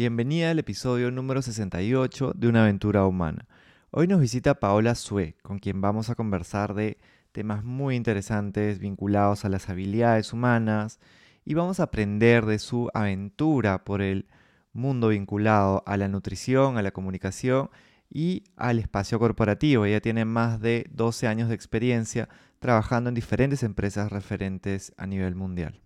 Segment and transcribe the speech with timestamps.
[0.00, 3.46] Bienvenida al episodio número 68 de Una aventura humana.
[3.90, 6.96] Hoy nos visita Paola Sue, con quien vamos a conversar de
[7.32, 11.00] temas muy interesantes vinculados a las habilidades humanas
[11.44, 14.26] y vamos a aprender de su aventura por el
[14.72, 17.68] mundo vinculado a la nutrición, a la comunicación
[18.08, 19.84] y al espacio corporativo.
[19.84, 25.34] Ella tiene más de 12 años de experiencia trabajando en diferentes empresas referentes a nivel
[25.34, 25.82] mundial.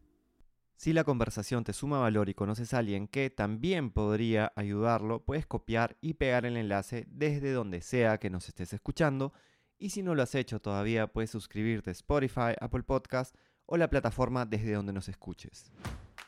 [0.77, 5.47] Si la conversación te suma valor y conoces a alguien que también podría ayudarlo, puedes
[5.47, 9.33] copiar y pegar el enlace desde donde sea que nos estés escuchando.
[9.79, 13.35] Y si no lo has hecho todavía, puedes suscribirte a Spotify, Apple Podcast
[13.67, 15.73] o la plataforma desde donde nos escuches.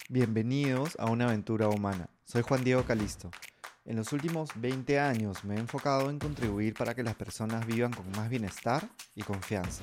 [0.09, 2.09] Bienvenidos a una aventura humana.
[2.25, 3.31] Soy Juan Diego Calisto.
[3.85, 7.93] En los últimos 20 años me he enfocado en contribuir para que las personas vivan
[7.93, 9.83] con más bienestar y confianza.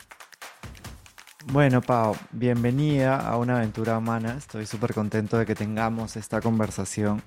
[1.47, 4.35] Bueno, Pau, bienvenida a una aventura humana.
[4.37, 7.21] Estoy súper contento de que tengamos esta conversación.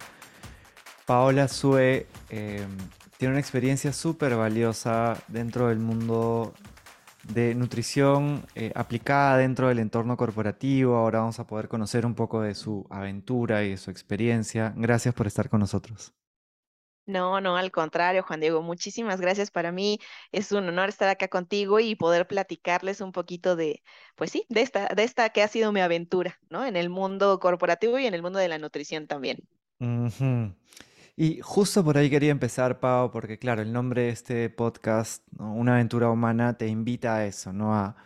[1.05, 2.79] Paola Sue em,
[3.19, 6.55] tiene una experiencia súper valiosa dentro del mundo
[7.25, 10.97] de nutrición eh, aplicada dentro del entorno corporativo.
[10.97, 14.73] Ahora vamos a poder conocer un poco de su aventura y de su experiencia.
[14.77, 16.15] Gracias por estar con nosotros.
[17.07, 19.51] No, no, al contrario, Juan Diego, muchísimas gracias.
[19.51, 19.99] Para mí
[20.33, 23.83] es un honor estar acá contigo y poder platicarles un poquito de,
[24.17, 26.65] pues sí, de esta, de esta que ha sido mi aventura, ¿no?
[26.65, 29.47] En el mundo corporativo y en el mundo de la nutrición también.
[31.17, 35.75] Y justo por ahí quería empezar, Pau, porque claro, el nombre de este podcast, Una
[35.75, 37.75] aventura humana, te invita a eso, ¿no?
[37.75, 37.97] A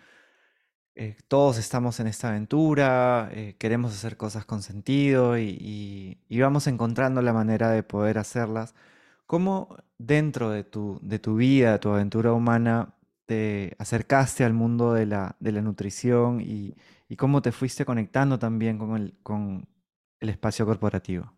[1.01, 7.23] eh, todos estamos en esta aventura, eh, queremos hacer cosas con sentido y, vamos encontrando
[7.23, 8.75] la manera de poder hacerlas.
[9.29, 12.95] ¿Cómo dentro de tu, de tu vida, tu aventura humana,
[13.27, 16.75] te acercaste al mundo de la, de la nutrición y,
[17.11, 19.69] y, cómo te fuiste conectando también con el, con
[20.21, 21.31] el espacio corporativo?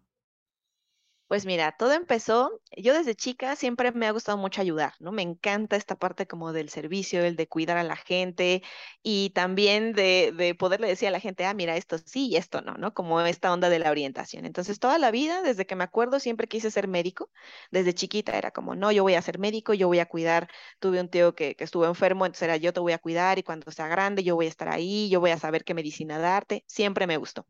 [1.31, 5.13] Pues mira, todo empezó, yo desde chica siempre me ha gustado mucho ayudar, ¿no?
[5.13, 8.65] Me encanta esta parte como del servicio, el de cuidar a la gente
[9.05, 12.63] y también de, de poderle decir a la gente, ah, mira, esto sí y esto
[12.63, 12.95] no, ¿no?
[12.95, 14.45] Como esta onda de la orientación.
[14.45, 17.31] Entonces, toda la vida, desde que me acuerdo, siempre quise ser médico.
[17.71, 20.49] Desde chiquita era como, no, yo voy a ser médico, yo voy a cuidar.
[20.81, 23.45] Tuve un tío que, que estuvo enfermo, entonces era yo te voy a cuidar y
[23.45, 26.65] cuando sea grande yo voy a estar ahí, yo voy a saber qué medicina darte.
[26.67, 27.47] Siempre me gustó.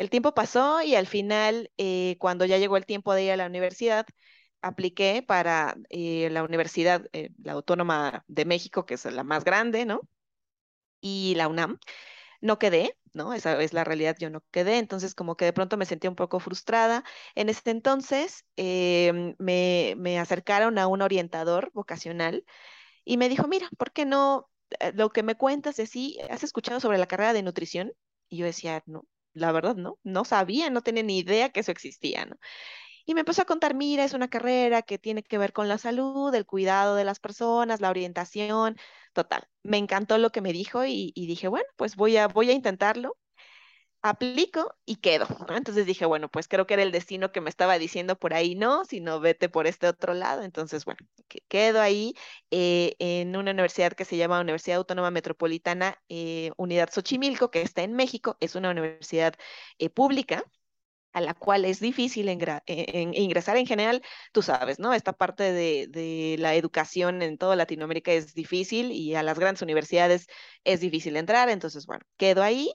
[0.00, 3.36] El tiempo pasó y al final, eh, cuando ya llegó el tiempo de ir a
[3.36, 4.06] la universidad,
[4.62, 9.84] apliqué para eh, la Universidad, eh, la Autónoma de México, que es la más grande,
[9.84, 10.00] ¿no?
[11.00, 11.78] Y la UNAM.
[12.42, 13.34] No quedé, ¿no?
[13.34, 16.16] Esa es la realidad, yo no quedé, entonces como que de pronto me sentí un
[16.16, 17.04] poco frustrada.
[17.36, 22.44] En ese entonces em, me, me acercaron a un orientador vocacional
[23.04, 24.50] y me dijo, mira, ¿por qué no?
[24.94, 27.92] Lo que me cuentas es si has escuchado sobre la carrera de nutrición.
[28.30, 29.04] Y yo decía, no,
[29.34, 29.98] la verdad, ¿no?
[30.02, 32.36] No sabía, no tenía ni idea que eso existía, ¿no?
[33.06, 35.78] Y me empezó a contar, mira, es una carrera que tiene que ver con la
[35.78, 38.76] salud, el cuidado de las personas, la orientación,
[39.12, 39.48] total.
[39.62, 42.52] Me encantó lo que me dijo y, y dije, bueno, pues voy a, voy a
[42.54, 43.18] intentarlo
[44.02, 45.26] aplico y quedo.
[45.50, 48.54] Entonces dije, bueno, pues creo que era el destino que me estaba diciendo por ahí,
[48.54, 50.42] no, sino vete por este otro lado.
[50.42, 51.00] Entonces, bueno,
[51.48, 52.14] quedo ahí
[52.50, 57.82] eh, en una universidad que se llama Universidad Autónoma Metropolitana eh, Unidad Xochimilco, que está
[57.82, 59.34] en México, es una universidad
[59.78, 60.44] eh, pública
[61.12, 64.00] a la cual es difícil ingresar en general,
[64.32, 64.94] tú sabes, ¿no?
[64.94, 69.62] Esta parte de, de, la educación en toda Latinoamérica es difícil y a las grandes
[69.62, 70.28] universidades
[70.62, 72.72] es difícil entrar, entonces, bueno, quedo ahí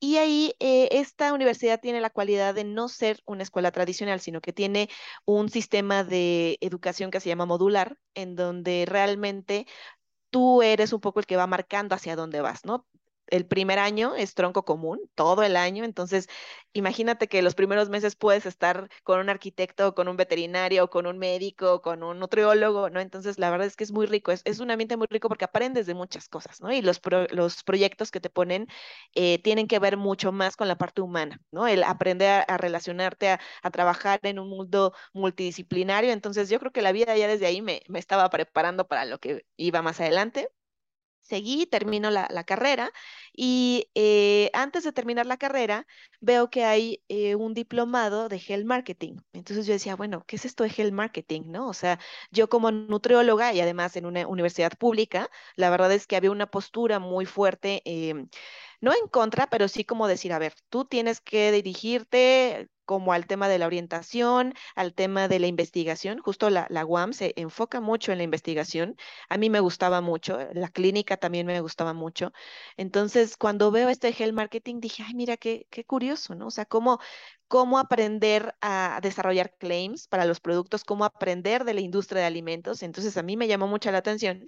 [0.00, 4.40] y ahí eh, esta universidad tiene la cualidad de no ser una escuela tradicional, sino
[4.40, 4.88] que tiene
[5.24, 9.66] un sistema de educación que se llama modular, en donde realmente
[10.30, 12.86] tú eres un poco el que va marcando hacia dónde vas, ¿no?
[13.30, 16.28] El primer año es tronco común, todo el año, entonces
[16.72, 21.18] imagínate que los primeros meses puedes estar con un arquitecto, con un veterinario, con un
[21.18, 23.00] médico, con un nutriólogo, ¿no?
[23.00, 25.86] Entonces la verdad es que es muy rico, es, un ambiente muy rico porque aprendes
[25.86, 26.72] de muchas cosas, ¿no?
[26.72, 28.66] Y los, los proyectos que te ponen
[29.14, 31.66] eh, tienen que ver mucho más con la parte humana, ¿no?
[31.66, 36.82] El aprender a, relacionarte, a, a, trabajar en un mundo multidisciplinario, entonces yo creo que
[36.82, 40.48] la vida ya desde ahí me estaba preparando para lo que iba más adelante
[41.28, 42.90] Seguí, termino la, carrera
[43.34, 45.86] y eh, antes de terminar la carrera
[46.20, 49.16] veo que hay eh, un diplomado de Health Marketing.
[49.34, 51.42] Entonces yo decía, bueno, ¿qué es esto de Health Marketing?
[51.46, 51.68] ¿No?
[51.68, 51.98] O sea,
[52.30, 56.50] yo como nutrióloga y además en una universidad pública, la verdad es que había una
[56.50, 57.82] postura muy fuerte.
[57.84, 58.28] em,
[58.80, 63.26] no en contra, pero sí como decir, a ver, tú tienes que dirigirte como al
[63.26, 66.20] tema de la orientación, al tema de la investigación.
[66.20, 68.96] Justo la, la UAM se enfoca mucho en la investigación.
[69.28, 72.32] A mí me gustaba mucho, la clínica también me gustaba mucho.
[72.78, 76.46] Entonces, cuando veo este health marketing, dije, ay, mira, qué, qué curioso, ¿no?
[76.46, 76.98] O sea, cómo,
[77.48, 82.82] cómo aprender a desarrollar claims para los productos, cómo aprender de la industria de alimentos.
[82.82, 84.44] Entonces, a mí me llamó mucho la atención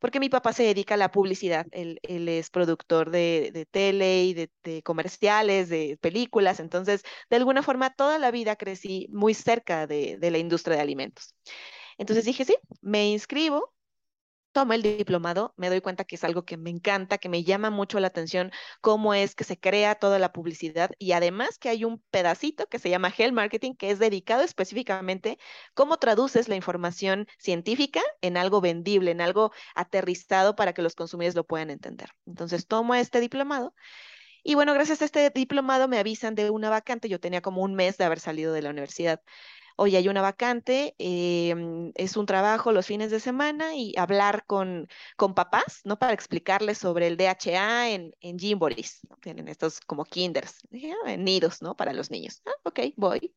[0.00, 1.66] porque mi papá se dedica a la publicidad.
[1.72, 6.60] Él, es productor de, tele y de, comerciales, de películas.
[6.60, 11.34] Entonces, de alguna forma, toda la vida crecí muy cerca de la industria de alimentos.
[11.98, 13.74] Entonces dije, sí, me inscribo
[14.52, 17.70] tomo el diplomado, me doy cuenta que es algo que me encanta, que me llama
[17.70, 18.50] mucho la atención,
[18.80, 22.78] cómo es que se crea toda la publicidad y además que hay un pedacito que
[22.78, 25.38] se llama Health Marketing, que es dedicado específicamente
[25.74, 31.34] cómo traduces la información científica en algo vendible, en algo aterrizado para que los consumidores
[31.34, 32.10] lo puedan entender.
[32.26, 33.74] Entonces tomo este diplomado.
[34.42, 37.08] Y bueno, gracias a este diplomado me avisan de una vacante.
[37.08, 39.20] Yo tenía como un mes de haber salido de la universidad
[39.80, 44.88] oye, hay una vacante, em, es un trabajo los fines de semana y hablar con,
[45.16, 45.98] con papás, ¿no?
[45.98, 48.38] Para explicarles sobre el DHA en, en.
[49.20, 51.76] Tienen estos como kinders, dije, "Ah, en nidos, ¿no?
[51.76, 52.42] Para los niños.
[52.46, 53.34] Ah, ok, voy.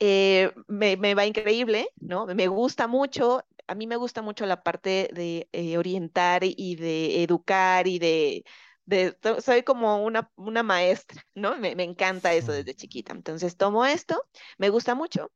[0.00, 2.26] Eh, me, me va increíble, ¿no?
[2.26, 7.22] Me gusta mucho, a mí me gusta mucho la parte de eh, orientar y de
[7.22, 8.44] educar y de...
[8.86, 11.56] De, so- soy como una, una maestra, ¿no?
[11.58, 13.12] Me, me encanta eso desde chiquita.
[13.12, 14.22] Entonces tomo esto,
[14.58, 15.32] me gusta mucho,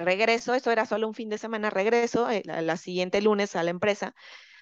[0.00, 3.70] Regreso, eso era solo un fin de semana, regreso eh, la, siguiente lunes a la
[3.70, 4.14] empresa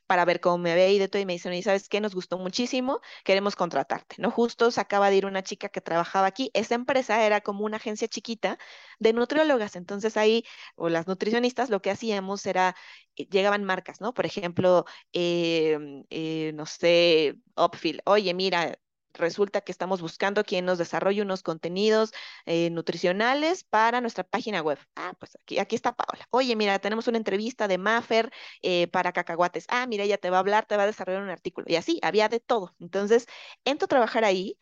[0.07, 2.15] para ver cómo me había ido y todo, y me dicen, y sabes qué, nos
[2.15, 4.31] gustó muchísimo, queremos contratarte, ¿no?
[4.33, 7.77] Justo se acaba de ir una chica que trabajaba aquí, esa empresa era como una
[7.77, 8.59] agencia chiquita
[8.99, 10.45] de nutriólogas, entonces ahí,
[10.77, 12.75] o las nutricionistas, lo que hacíamos era,
[13.17, 14.15] eh, llegaban marcas, ¿no?
[14.15, 18.79] Por ejemplo, em, eh, no sé, Upfield, oye, mira,
[19.19, 22.13] resulta que estamos buscando quien nos desarrolle unos contenidos
[22.47, 24.79] eh, nutricionales para nuestra página web.
[24.97, 26.27] Ah, pues aquí, aquí está Paola.
[26.31, 28.31] Oye, mira, tenemos una entrevista de Maffer
[28.63, 29.67] eh, para cacahuates.
[29.69, 31.67] Ah, mira, ella te va a hablar, te va a desarrollar un artículo.
[31.69, 32.75] Y así, había de todo.
[32.81, 33.27] Entonces,
[33.65, 34.59] entro a trabajar ahí.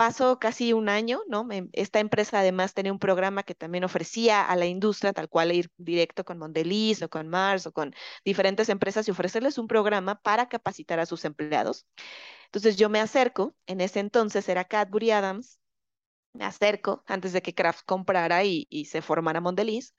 [0.00, 1.44] Paso casi un año, ¿no?
[1.44, 5.52] Me- Esta empresa además tenía un programa que también ofrecía a la industria, tal cual
[5.52, 7.92] ir directo con Mondelez o con Mars o con
[8.24, 11.86] diferentes empresas y ofrecerles un programa para capacitar a sus empleados.
[12.46, 15.60] Entonces yo me acerco, en ese entonces era Cadbury Adams,
[16.34, 19.94] me acerco antes de que Kraft comprara y, se formara Mondelez.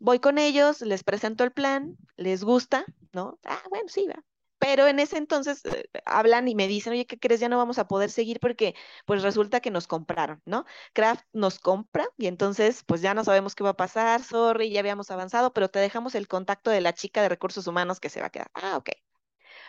[0.00, 3.40] Voy con ellos, les presento el plan, les gusta, ¿no?
[3.44, 4.24] Ah, bueno, sí, va.
[4.64, 7.40] Pero en ese entonces eh, hablan y me dicen, oye, ¿qué crees?
[7.40, 8.74] Ya no vamos a poder seguir porque
[9.06, 10.64] pues resulta que nos compraron, ¿no?
[10.92, 14.78] Kraft nos compra y entonces pues ya no sabemos qué va a pasar, sorry, ya
[14.80, 18.20] habíamos avanzado, pero te dejamos el contacto de la chica de recursos humanos que se
[18.20, 18.50] va a quedar.
[18.54, 18.90] Ah, ok.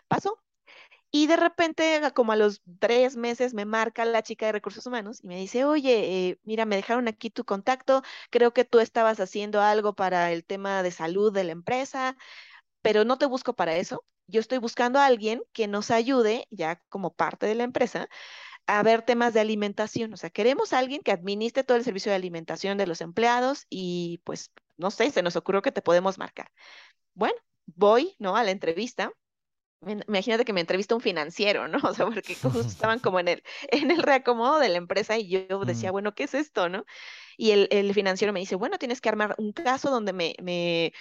[0.08, 0.44] Pasó.
[1.12, 5.22] Y de repente, como a los tres meses, me marca la chica de recursos humanos
[5.24, 9.20] y me dice, oye, eh, mira, me dejaron aquí tu contacto, creo que tú estabas
[9.20, 12.18] haciendo algo para el tema de salud de la empresa,
[12.82, 14.06] pero no te busco para eso.
[14.28, 18.08] Yo estoy buscando a alguien que nos ayude, ya como parte de la empresa,
[18.68, 20.14] a ver temas de alimentación.
[20.14, 23.66] O sea, queremos a alguien que administre todo el servicio de alimentación de los empleados
[23.70, 26.52] y pues, no sé, se nos ocurrió que te podemos marcar.
[27.14, 28.36] Bueno, voy, ¿no?
[28.36, 29.14] A la entrevista
[30.08, 31.78] Imagínate que me entrevista un financiero, ¿no?
[31.92, 35.28] O sea, porque justo estaban como en el, en el reacomodo de la empresa y
[35.28, 36.86] yo decía, Mm, bueno, ¿qué es esto, no?
[37.38, 40.94] Y el, el financiero me dice, bueno, tienes que armar un caso donde me, me,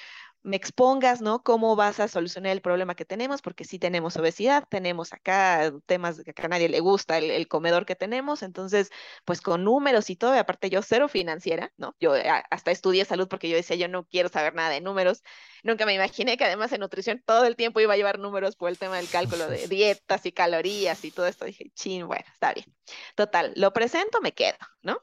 [0.43, 1.43] me expongas, ¿no?
[1.43, 6.23] Cómo vas a solucionar el problema que tenemos, porque sí tenemos obesidad, tenemos acá temas
[6.23, 8.91] que a nadie le gusta, el, el comedor que tenemos, entonces,
[9.25, 11.95] pues con números y todo, y aparte yo cero financiera, ¿no?
[12.01, 15.23] Yo eh, hasta estudié salud porque yo decía, yo no quiero saber nada de números,
[15.63, 18.69] nunca me imaginé que además en nutrición todo el tiempo iba a llevar números por
[18.69, 22.53] el tema del cálculo de dietas y calorías y todo esto, dije, chin, bueno, está
[22.53, 22.67] bien.
[23.15, 24.99] Total, lo presento, me quedo, ¿no?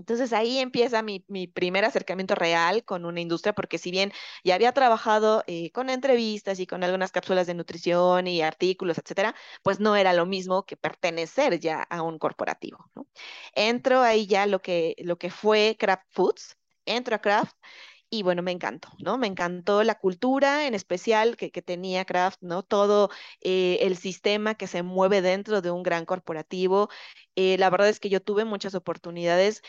[0.00, 4.12] Entonces ahí empieza mi, mi primer acercamiento real con una industria, porque si bien
[4.44, 9.34] ya había trabajado eh, con entrevistas y con algunas cápsulas de nutrición y artículos, etcétera,
[9.62, 13.06] pues no era lo mismo que pertenecer ya a un corporativo, ¿no?
[13.54, 17.54] Entro ahí ya lo que, lo que fue Kraft Foods, entro a Kraft
[18.12, 19.18] y bueno, me encantó, ¿no?
[19.18, 22.64] Me encantó la cultura en especial que, que tenía Kraft, ¿no?
[22.64, 23.08] Todo
[23.40, 26.88] eh, el sistema que se mueve dentro de un gran corporativo.
[27.36, 29.62] Eh, la verdad es que yo tuve muchas oportunidades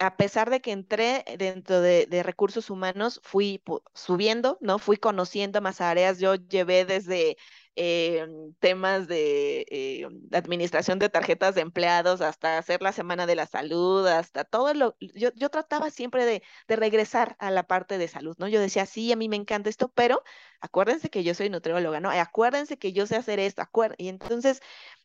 [0.00, 3.62] a pesar de que entré dentro de, de recursos humanos, fui
[3.94, 4.78] subiendo, ¿no?
[4.78, 6.18] Fui conociendo más áreas.
[6.18, 7.36] Yo llevé desde
[7.76, 8.26] eh,
[8.60, 14.06] temas de eh, administración de tarjetas de empleados, hasta hacer la semana de la salud,
[14.06, 18.36] hasta todo lo, yo, yo trataba siempre de, de regresar a la parte de salud,
[18.38, 18.48] ¿no?
[18.48, 20.22] Yo decía, sí, a mí me encanta esto, pero
[20.60, 22.10] acuérdense que yo soy nutrióloga, ¿no?
[22.10, 24.02] Acuérdense que yo sé hacer esto, acuérdense.
[24.02, 24.60] Y entonces,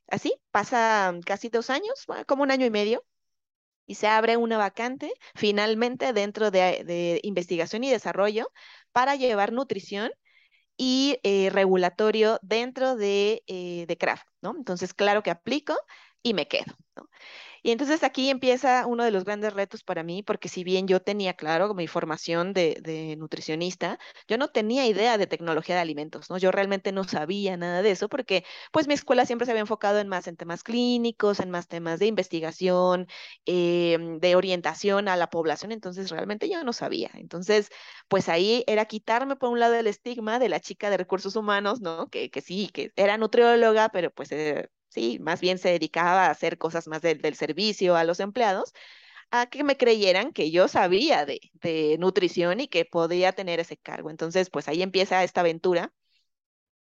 [0.08, 3.06] así, pasa casi dos años, como un año y medio,
[3.86, 8.52] y se abre una vacante finalmente dentro de, investigación y desarrollo
[8.92, 10.12] para llevar nutrición
[10.78, 14.56] y eh, regulatorio dentro de, eh, de Craft, ¿no?
[14.58, 15.76] Entonces, claro que aplico
[16.22, 16.76] y me quedo.
[17.66, 21.02] Y entonces aquí empieza uno de los grandes retos para mí, porque si bien yo
[21.02, 26.38] tenía, claro, mi formación de, nutricionista, yo no tenía idea de tecnología de alimentos, ¿no?
[26.38, 29.98] Yo realmente no sabía nada de eso, porque pues mi escuela siempre se había enfocado
[29.98, 33.08] en más en temas clínicos, en más temas de investigación,
[33.48, 37.10] eh, de orientación a la población, entonces realmente yo no sabía.
[37.16, 37.70] Entonces,
[38.08, 41.82] pues ahí era quitarme por un lado el estigma de la chica de recursos humanos,
[41.82, 42.10] ¿no?
[42.10, 44.32] Que, que sí, que era nutrióloga, pero pues...
[44.32, 48.20] Eh, sí, más bien se dedicaba a hacer cosas más del, del servicio a los
[48.22, 48.74] empleados,
[49.32, 53.78] a que me creyeran que yo sabía de, de nutrición y que podía tener ese
[53.78, 54.10] cargo.
[54.12, 55.94] Entonces, pues ahí empieza esta aventura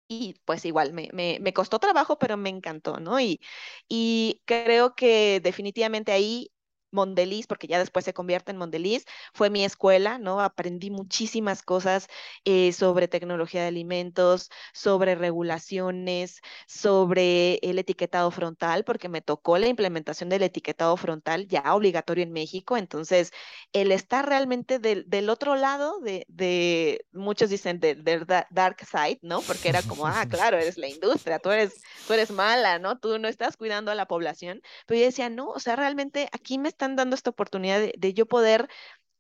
[0.08, 3.20] y pues igual me, me, me, costó trabajo, pero me encantó, ¿no?
[3.20, 3.40] Y,
[3.88, 6.52] y creo que definitivamente ahí
[6.92, 10.42] Mondeliz, porque ya después se convierte en Mondeliz, fue mi escuela, ¿no?
[10.42, 12.08] Aprendí muchísimas cosas
[12.46, 19.68] eh, sobre tecnología de alimentos, sobre regulaciones, sobre el etiquetado frontal, porque me tocó la
[19.68, 22.78] implementación del etiquetado frontal ya obligatorio en México.
[22.78, 23.32] Entonces,
[23.74, 29.20] el estar realmente del, del otro lado de, de, muchos dicen del de dark side,
[29.22, 29.42] ¿no?
[29.42, 33.00] Porque era como, ah, claro, eres la industria, tú eres, tú eres mala, ¿no?
[33.00, 34.62] Tú no estás cuidando a la población.
[34.86, 38.26] Pero yo decía, no, o sea, realmente aquí me están dando esta oportunidad de, yo
[38.26, 38.68] poder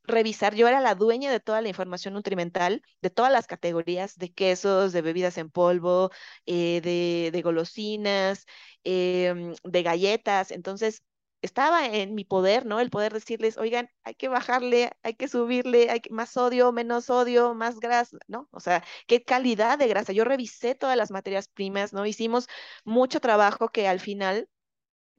[0.04, 4.34] revisar, yo era la dueña de toda la información nutrimental, de todas las categorías de
[4.34, 6.12] quesos, de bebidas en polvo,
[6.46, 8.46] eh, de, golosinas,
[8.84, 10.52] eh, de galletas.
[10.52, 11.04] Entonces,
[11.42, 12.80] estaba en mi poder, ¿no?
[12.80, 17.06] El poder decirles, oigan, hay que bajarle, hay que subirle, hay que, más sodio, menos
[17.06, 18.48] sodio, más grasa, ¿no?
[18.52, 20.14] O sea, qué calidad de grasa.
[20.14, 22.06] Yo revisé todas las materias primas, ¿no?
[22.06, 22.48] Hicimos
[22.86, 24.50] mucho trabajo que al final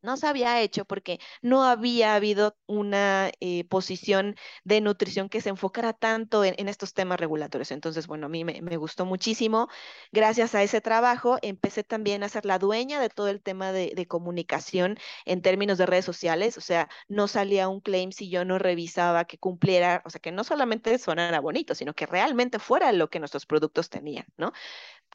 [0.02, 5.48] no se había hecho porque no había habido una eh, posición de nutrición que se
[5.48, 7.70] enfocara tanto en, estos temas regulatorios.
[7.70, 9.68] Entonces, bueno, a mí me, me, gustó muchísimo.
[10.10, 13.92] Gracias a ese trabajo, empecé también a ser la dueña de todo el tema de,
[13.94, 16.58] de comunicación en términos de redes sociales.
[16.58, 20.32] O sea, no salía un claim si yo no revisaba que cumpliera, o sea, que
[20.32, 24.52] no solamente sonara bonito, sino que realmente fuera lo que nuestros productos tenían, ¿no?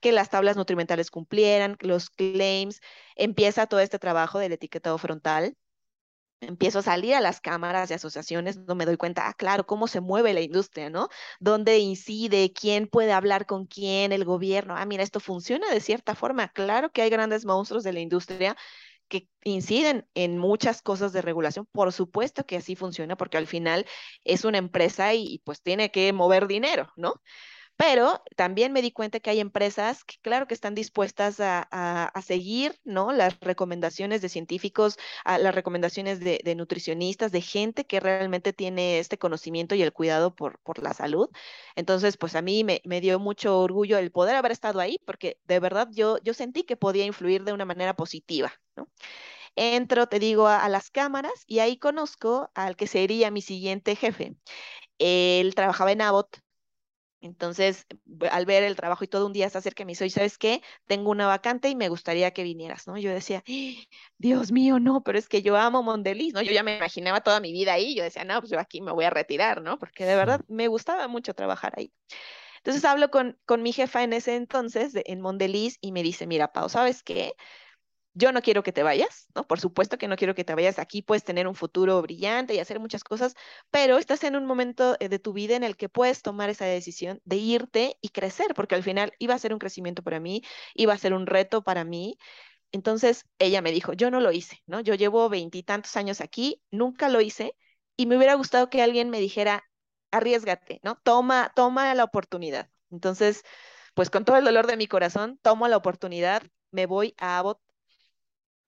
[0.01, 2.81] que las tablas nutrimentales cumplieran, los claims,
[3.17, 5.55] empieza todo este trabajo del etiquetado frontal.
[6.39, 9.87] Empiezo a salir a las cámaras de asociaciones, no me doy cuenta, ah, claro, cómo
[9.87, 11.09] se mueve la industria, ¿no?
[11.39, 12.53] ¿Dónde incide?
[12.53, 14.11] ¿Quién puede hablar con quién?
[14.11, 14.75] El gobierno.
[14.77, 16.49] Ah, mira, esto funciona de cierta forma.
[16.49, 18.55] Claro que hay grandes monstruos de la industria
[19.09, 21.67] que inciden en muchas cosas de regulación.
[21.71, 23.85] Por supuesto que así funciona, porque al final
[24.23, 27.21] es una empresa y, y pues tiene que mover dinero, ¿no?
[27.77, 32.21] Pero también me di cuenta que hay empresas que, claro, que están dispuestas a, a,
[32.23, 33.11] seguir, ¿no?
[33.11, 39.75] Las recomendaciones de científicos, las recomendaciones de, nutricionistas, de gente que realmente tiene este conocimiento
[39.75, 41.29] y el cuidado por, por la salud.
[41.75, 45.39] Entonces, pues a mí me, me, dio mucho orgullo el poder haber estado ahí, porque
[45.45, 48.53] de verdad yo, yo sentí que podía influir de una manera positiva.
[49.55, 53.95] Entro, te digo, a, a las cámaras y ahí conozco al que sería mi siguiente
[53.95, 54.35] jefe.
[54.99, 56.39] Él trabajaba en Abbott,
[57.21, 57.87] entonces,
[58.31, 60.61] al ver el trabajo y todo un día se acerca y me dice, ¿sabes qué?
[60.85, 62.97] Tengo una vacante y me gustaría que vinieras, ¿no?
[62.97, 63.43] Yo decía,
[64.17, 66.41] Dios mío, no, pero es que yo amo Mondeliz, ¿no?
[66.41, 68.91] Yo ya me imaginaba toda mi vida ahí, yo decía, no, pues yo aquí me
[68.91, 69.79] voy a retirar, ¿no?
[69.79, 71.93] Porque de verdad me gustaba mucho trabajar ahí.
[72.57, 76.27] Entonces hablo con, con mi jefa en ese entonces, de, en Mondeliz, y me dice,
[76.27, 77.33] mira, Pau, ¿sabes qué?
[78.17, 79.45] Yo no quiero que te vayas, ¿no?
[79.45, 80.79] Por supuesto que no quiero que te vayas.
[80.79, 83.35] Aquí puedes tener un futuro brillante y hacer muchas cosas,
[83.69, 86.65] pero estás en un momento eh, de tu vida en el que puedes tomar esa
[86.65, 90.41] decisión de irte y crecer, porque al final iba a ser un crecimiento para mí,
[90.73, 92.17] iba a ser un reto para mí.
[92.71, 94.79] Entonces ella me dijo, yo no lo hice, ¿no?
[94.81, 97.55] Yo llevo veintitantos años aquí, nunca lo hice
[97.97, 99.63] y me hubiera gustado que alguien me dijera,
[100.11, 100.95] arriesgate, ¿no?
[101.03, 102.69] Toma, toma la oportunidad.
[102.89, 103.43] Entonces,
[103.93, 107.59] pues con todo el dolor de mi corazón, tomo la oportunidad, me voy a Abbott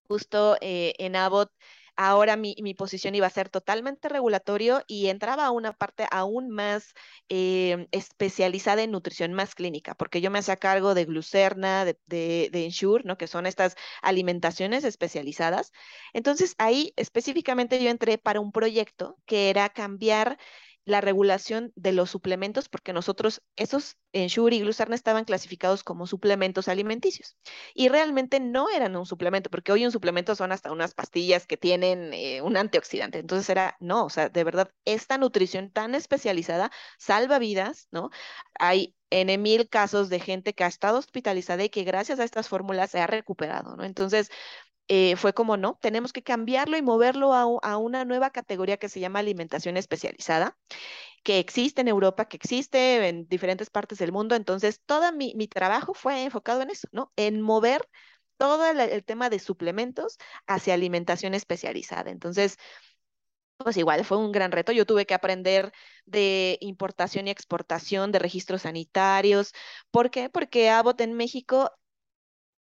[0.09, 1.51] justo eh, en Abbott,
[1.95, 6.49] ahora mi, mi, posición iba a ser totalmente regulatorio y entraba a una parte aún
[6.49, 6.93] más
[7.27, 12.49] eh, especializada en nutrición más clínica, porque yo me hacía cargo de glucerna, de, de,
[12.51, 13.17] de, Ensure, ¿no?
[13.17, 15.71] que son estas alimentaciones especializadas.
[16.13, 20.37] Entonces ahí específicamente yo entré para un proyecto que era cambiar
[20.85, 26.07] la regulación de los suplementos, porque nosotros, esos en Shure y Glucerna estaban clasificados como
[26.07, 27.37] suplementos alimenticios.
[27.73, 31.57] Y realmente no eran un suplemento, porque hoy un suplemento son hasta unas pastillas que
[31.57, 33.19] tienen eh, un antioxidante.
[33.19, 38.09] Entonces era, no, o sea, de verdad, esta nutrición tan especializada salva vidas, ¿no?
[38.59, 42.47] Hay en mil casos de gente que ha estado hospitalizada y que gracias a estas
[42.47, 43.83] fórmulas se ha recuperado, ¿no?
[43.83, 44.29] Entonces,
[44.89, 48.99] eh, fue como no, tenemos que cambiarlo y moverlo a, una nueva categoría que se
[48.99, 50.57] llama alimentación especializada,
[51.23, 54.35] que existe en Europa, que existe en diferentes partes del mundo.
[54.35, 57.13] Entonces, todo mi, trabajo fue enfocado en eso, ¿no?
[57.17, 57.87] En mover
[58.37, 60.17] todo el, tema de suplementos
[60.47, 62.11] hacia alimentación especializada.
[62.11, 62.57] Entonces,
[63.57, 64.71] pues igual fue un gran reto.
[64.71, 65.71] Yo tuve que aprender
[66.05, 69.53] de importación y exportación de registros sanitarios.
[69.91, 70.29] ¿Por qué?
[70.29, 71.71] Porque Abbott en México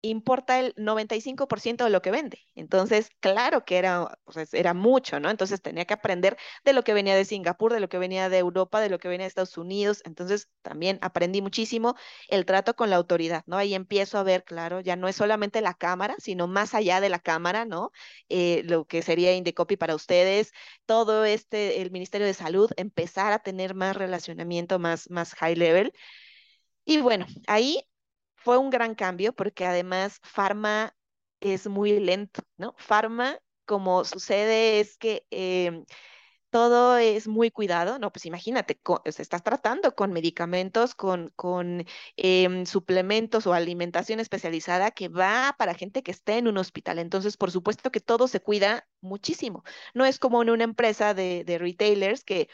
[0.08, 2.40] importa el 95% de lo que vende.
[2.54, 5.30] Entonces, claro que era, pues, era mucho, ¿no?
[5.30, 8.38] Entonces tenía que aprender de lo que venía de Singapur, de lo que venía de
[8.38, 10.02] Europa, de lo que venía de Estados Unidos.
[10.04, 11.94] Entonces, también aprendí muchísimo
[12.28, 13.56] el trato con la autoridad, ¿no?
[13.56, 17.08] Ahí empiezo a ver, claro, ya no es solamente la cámara, sino más allá de
[17.08, 17.90] la cámara, ¿no?
[18.28, 20.52] Eh, lo que sería Indecopy para ustedes,
[20.86, 25.92] todo este, el Ministerio de Salud, empezar a tener más relacionamiento, más, más high level.
[26.84, 27.82] Y bueno, ahí
[28.47, 30.95] fue un gran cambio porque además Pharma
[31.41, 32.76] es muy lento, ¿no?
[32.79, 35.85] Pharma, como sucede, es que em,
[36.50, 38.12] todo es muy cuidado, ¿no?
[38.12, 41.85] Pues imagínate, se estás tratando con medicamentos, con, con
[42.17, 47.00] em, suplementos o alimentación especializada que va para gente que esté en un hospital.
[47.00, 49.65] Entonces, por supuesto que todo se cuida muchísimo.
[49.93, 52.49] No es como en una empresa de retailers que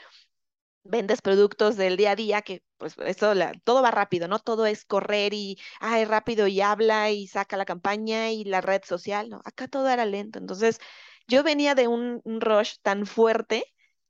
[0.84, 3.32] vendes productos del día a día, que pues eso,
[3.64, 4.38] todo va rápido, ¿no?
[4.38, 8.82] Todo es correr y, ay, rápido y habla y saca la campaña y la red
[8.84, 9.40] social, ¿no?
[9.44, 10.38] Acá todo era lento.
[10.38, 10.80] Entonces,
[11.28, 13.64] yo venía de un, rush tan fuerte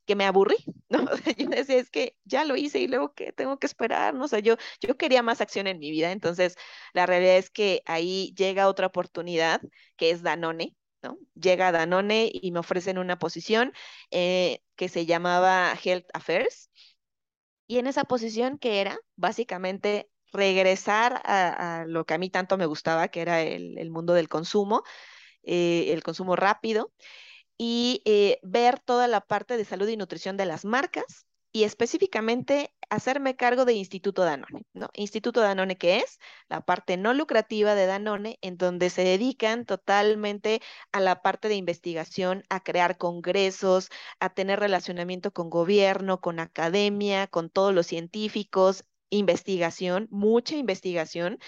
[0.07, 0.57] que me aburrí,
[0.89, 1.05] ¿no?
[1.39, 4.25] yo decía, es que ya lo hice y luego que tengo que esperar, ¿no?
[4.25, 6.57] O sea, yo, yo quería más acción en mi vida, entonces
[6.95, 9.61] la realidad es que ahí llega otra oportunidad,
[9.97, 10.75] que es Danone,
[11.35, 13.73] Llega Danone y me ofrecen una posición
[14.11, 16.71] eh, que se llamaba Health Affairs.
[17.67, 22.67] Y en esa posición que era básicamente regresar a, lo que a mí tanto me
[22.67, 24.83] gustaba, que era el, mundo del consumo,
[25.43, 26.93] eh, el consumo rápido,
[27.59, 32.75] y eh, ver toda la parte de salud y nutrición de las marcas y específicamente
[32.89, 34.89] hacerme cargo de Instituto Danone, ¿no?
[34.95, 40.61] Instituto Danone, que es la parte no lucrativa de Danone, en donde se dedican totalmente
[40.93, 43.89] a la parte de investigación, a crear congresos,
[44.21, 51.39] a tener relacionamiento con gobierno, con academia, con todos los científicos, investigación, mucha investigación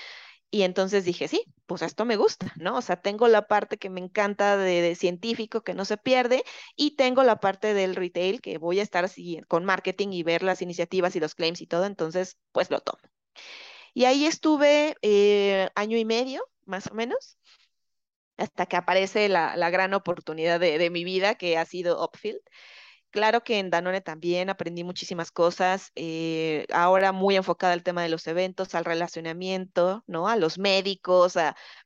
[0.55, 2.77] y entonces dije, sí, pues esto me gusta, ¿no?
[2.77, 6.45] O sea, tengo la parte que me encanta de, científico que no se pierde
[6.77, 10.45] y tengo la parte del retail que voy a estar así con marketing y ver
[10.45, 13.01] las iniciativas y los claims y todo, entonces pues lo tomo.
[13.95, 17.37] Y ahí estuve eh, año y medio, más o menos,
[18.37, 22.39] hasta que aparece la, gran oportunidad de, de, mi vida, que ha sido Upfield.
[23.15, 28.09] Claro que en Danone también aprendí muchísimas cosas, eh, ahora muy enfocada al tema de
[28.09, 30.27] los eventos, al relacionamiento, ¿no?
[30.29, 31.35] A los médicos,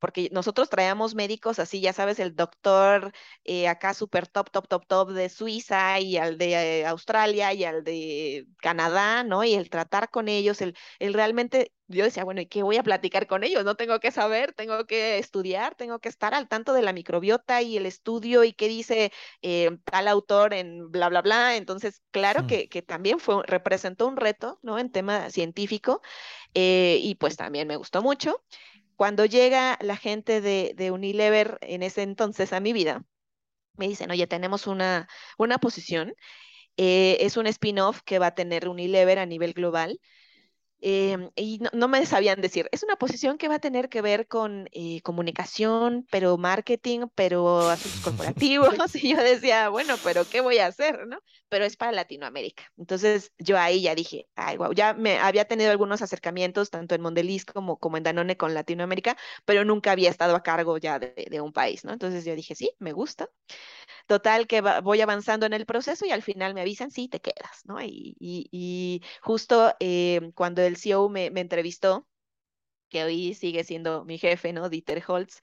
[0.00, 3.12] porque nosotros traíamos médicos así, ya sabes, el doctor
[3.44, 7.64] eh, acá súper top, top, top, top de Suiza y al de eh, Australia y
[7.64, 9.44] al de Canadá, ¿no?
[9.44, 12.82] Y el tratar con ellos, el, el realmente yo decía, bueno, ¿y qué voy a
[12.82, 13.64] platicar con ellos?
[13.64, 17.62] No tengo que saber, tengo que estudiar, tengo que estar al tanto de la microbiota
[17.62, 19.10] y el estudio y qué dice
[19.42, 21.56] eh, tal autor en bla, bla, bla.
[21.56, 24.78] Entonces, claro que, que, también fue, representó un reto, ¿no?
[24.78, 26.02] En tema científico
[26.54, 28.42] eh, y pues también me gustó mucho.
[28.96, 33.04] Cuando llega la gente de, de Unilever en ese entonces a mi vida,
[33.76, 36.14] me dicen, oye, tenemos una, una posición,
[36.76, 40.00] eh, es un spin-off que va a tener Unilever a nivel global
[40.80, 44.28] Em, y no, me sabían decir, es una posición que va a tener que ver
[44.28, 48.68] con eh, comunicación, pero marketing, pero asuntos corporativos.
[48.94, 51.06] y yo decía, bueno, pero ¿qué voy a hacer?
[51.06, 51.18] ¿no?
[51.48, 52.64] Pero es para Latinoamérica.
[52.76, 57.00] Entonces yo ahí ya dije, ay, wow, ya me había tenido algunos acercamientos, tanto en
[57.02, 61.26] Mondeliz como, como en Danone con Latinoamérica, pero nunca había estado a cargo ya de,
[61.28, 61.92] de un país, ¿no?
[61.92, 63.28] Entonces yo dije, sí, me gusta.
[64.08, 67.62] Total, que voy avanzando en el proceso y al final me avisan, sí, te quedas,
[67.64, 67.76] ¿no?
[67.82, 72.06] Y, justo eh, cuando el CEO me, entrevistó,
[72.88, 74.68] que hoy sigue siendo mi jefe, ¿no?
[74.70, 75.40] Dieter Holtz,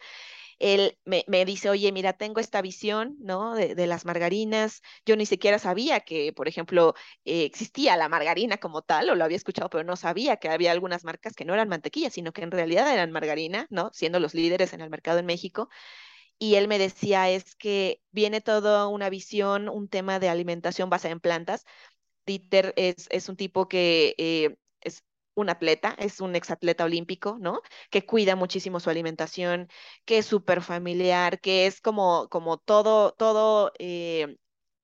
[0.60, 3.56] él me, dice, oye, mira, tengo esta visión, ¿no?
[3.56, 4.82] De, las margarinas.
[5.06, 9.26] Yo ni siquiera sabía que, por ejemplo, eh, existía la margarina como tal, o lo
[9.26, 12.44] había escuchado, pero no sabía que había algunas marcas que no eran mantequilla, sino que
[12.44, 13.92] en realidad eran margarina, ¿no?
[13.94, 15.70] Siendo los líderes en el mercado en México
[16.38, 21.14] y él me decía es que viene toda una visión, un tema de alimentación basada
[21.14, 21.66] en plantas,
[22.26, 24.58] Dieter es, un tipo que eh,
[25.36, 27.62] un atleta, es un exatleta olímpico, ¿no?
[27.90, 29.70] Que cuida muchísimo su alimentación,
[30.06, 34.38] que es súper familiar, que es como, como todo, todo eh,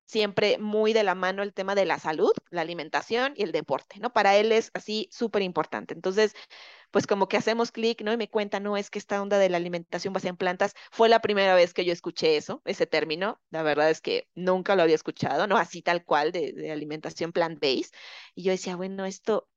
[0.06, 4.00] siempre muy de la mano el tema de la salud, la alimentación y el deporte,
[4.00, 4.12] ¿no?
[4.14, 5.94] Para él es así súper importante.
[5.94, 6.36] Entonces,
[6.92, 8.12] pues como que hacemos clic, ¿no?
[8.14, 11.10] Y me cuenta, no, es que esta onda de la alimentación basada en plantas fue
[11.10, 13.42] la primera vez que yo escuché eso, ese término.
[13.50, 15.58] La verdad es que nunca lo había escuchado, ¿no?
[15.58, 17.94] Así tal cual de, de alimentación plant-based.
[18.36, 19.48] Y yo decía, bueno, esto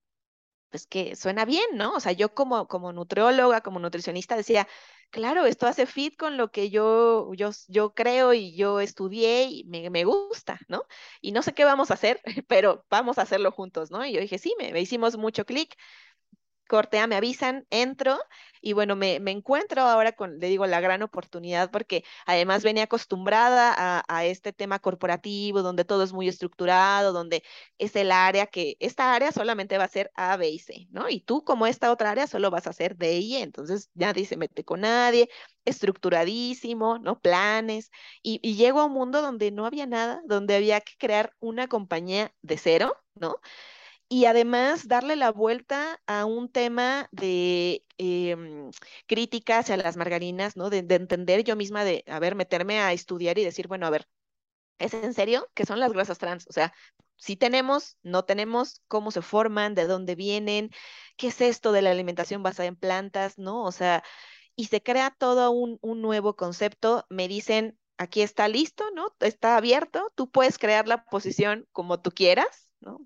[0.74, 1.92] pues que suena bien, ¿no?
[1.94, 4.66] O sea, yo como, como nutrióloga, como nutricionista decía,
[5.10, 9.64] claro, esto hace fit con lo que yo, yo, yo creo y yo estudié y
[9.66, 10.84] me, me gusta, ¿no?
[11.20, 14.04] Y no sé qué vamos a hacer, pero vamos a hacerlo juntos, ¿no?
[14.04, 15.76] Y yo dije, sí, me, me hicimos mucho clic
[16.68, 18.18] cortea, me avisan, entro
[18.60, 22.84] y bueno, me, me, encuentro ahora con, le digo, la gran oportunidad porque además venía
[22.84, 27.42] acostumbrada a, este tema corporativo donde todo es muy estructurado, donde
[27.78, 31.10] es el área que, esta área solamente va a ser A, B y C, ¿no?
[31.10, 34.24] Y tú como esta otra área solo vas a hacer D y E, entonces nadie
[34.24, 35.28] se mete con nadie,
[35.66, 37.20] estructuradísimo, ¿no?
[37.20, 37.90] Planes,
[38.22, 41.68] y, y llego a un mundo donde no había nada, donde había que crear una
[41.68, 43.36] compañía de cero, ¿no?
[44.14, 48.36] Y además darle la vuelta a un tema de eh,
[49.08, 50.70] crítica hacia las margarinas, ¿no?
[50.70, 53.90] De, de, entender yo misma de, a ver, meterme a estudiar y decir, bueno, a
[53.90, 54.08] ver,
[54.78, 55.48] ¿es en serio?
[55.54, 56.46] ¿Qué son las grasas trans?
[56.48, 56.72] O sea,
[57.16, 60.70] si tenemos, no tenemos, cómo se forman, de dónde vienen,
[61.16, 63.64] qué es esto de la alimentación basada en plantas, ¿no?
[63.64, 64.04] O sea,
[64.54, 69.08] y se crea todo un, un nuevo concepto, me dicen, aquí está listo, ¿no?
[69.18, 73.00] Está abierto, tú puedes crear la posición como tú quieras, ¿no?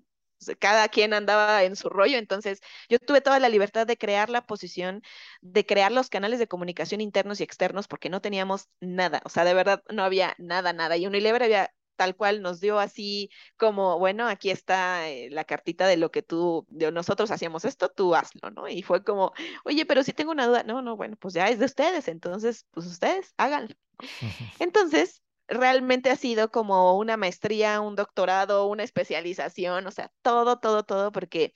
[0.59, 4.45] Cada quien andaba en su rollo, entonces yo tuve toda la libertad de crear la
[4.45, 5.03] posición,
[5.41, 9.43] de crear los canales de comunicación internos y externos, porque no teníamos nada, o sea,
[9.45, 13.99] de verdad no había nada, nada, y Unilever había tal cual nos dio así como,
[13.99, 18.15] bueno, aquí está eh, la cartita de lo que tú, de nosotros hacíamos esto, tú
[18.15, 18.69] hazlo, ¿no?
[18.69, 19.33] Y fue como,
[19.65, 22.65] oye, pero si tengo una duda, no, no, bueno, pues ya es de ustedes, entonces,
[22.71, 23.75] pues ustedes háganlo.
[24.59, 30.83] Entonces, realmente ha sido como una maestría, un doctorado, una especialización, o sea, todo, todo,
[30.83, 31.53] todo, porque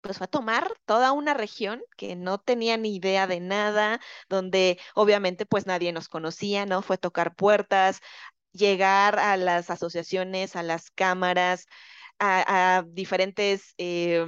[0.00, 4.78] pues fue a tomar toda una región que no tenía ni idea de nada, donde
[4.94, 6.82] obviamente pues nadie nos conocía, ¿no?
[6.82, 8.00] Fue tocar puertas,
[8.52, 11.66] llegar a las asociaciones, a las cámaras,
[12.18, 14.26] a, a diferentes eh,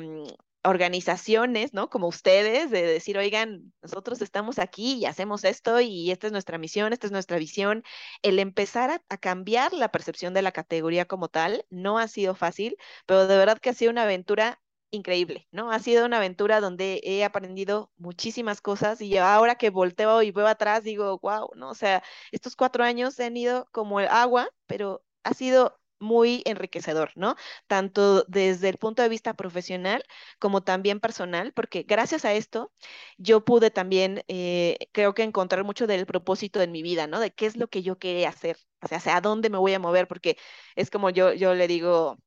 [0.64, 1.90] organizaciones, ¿no?
[1.90, 6.58] Como ustedes, de decir, oigan, nosotros estamos aquí y hacemos esto y esta es nuestra
[6.58, 7.84] misión, esta es nuestra visión.
[8.22, 12.76] El empezar a, cambiar la percepción de la categoría como tal no ha sido fácil,
[13.06, 15.70] pero de verdad que ha sido una aventura increíble, ¿no?
[15.70, 20.46] Ha sido una aventura donde he aprendido muchísimas cosas y ahora que volteo y veo
[20.46, 21.70] atrás digo, wow, ¿no?
[21.70, 27.10] O sea, estos cuatro años han ido como el agua, pero ha sido muy enriquecedor,
[27.16, 27.36] ¿no?
[27.66, 30.04] Tanto desde el punto de vista profesional
[30.38, 32.72] como también personal, porque gracias a esto
[33.18, 37.20] yo pude también, eh, creo que encontrar mucho del propósito en mi vida, ¿no?
[37.20, 39.78] De qué es lo que yo quería hacer, o sea, hacia dónde me voy a
[39.80, 40.36] mover, porque
[40.76, 42.18] es como yo, yo le digo,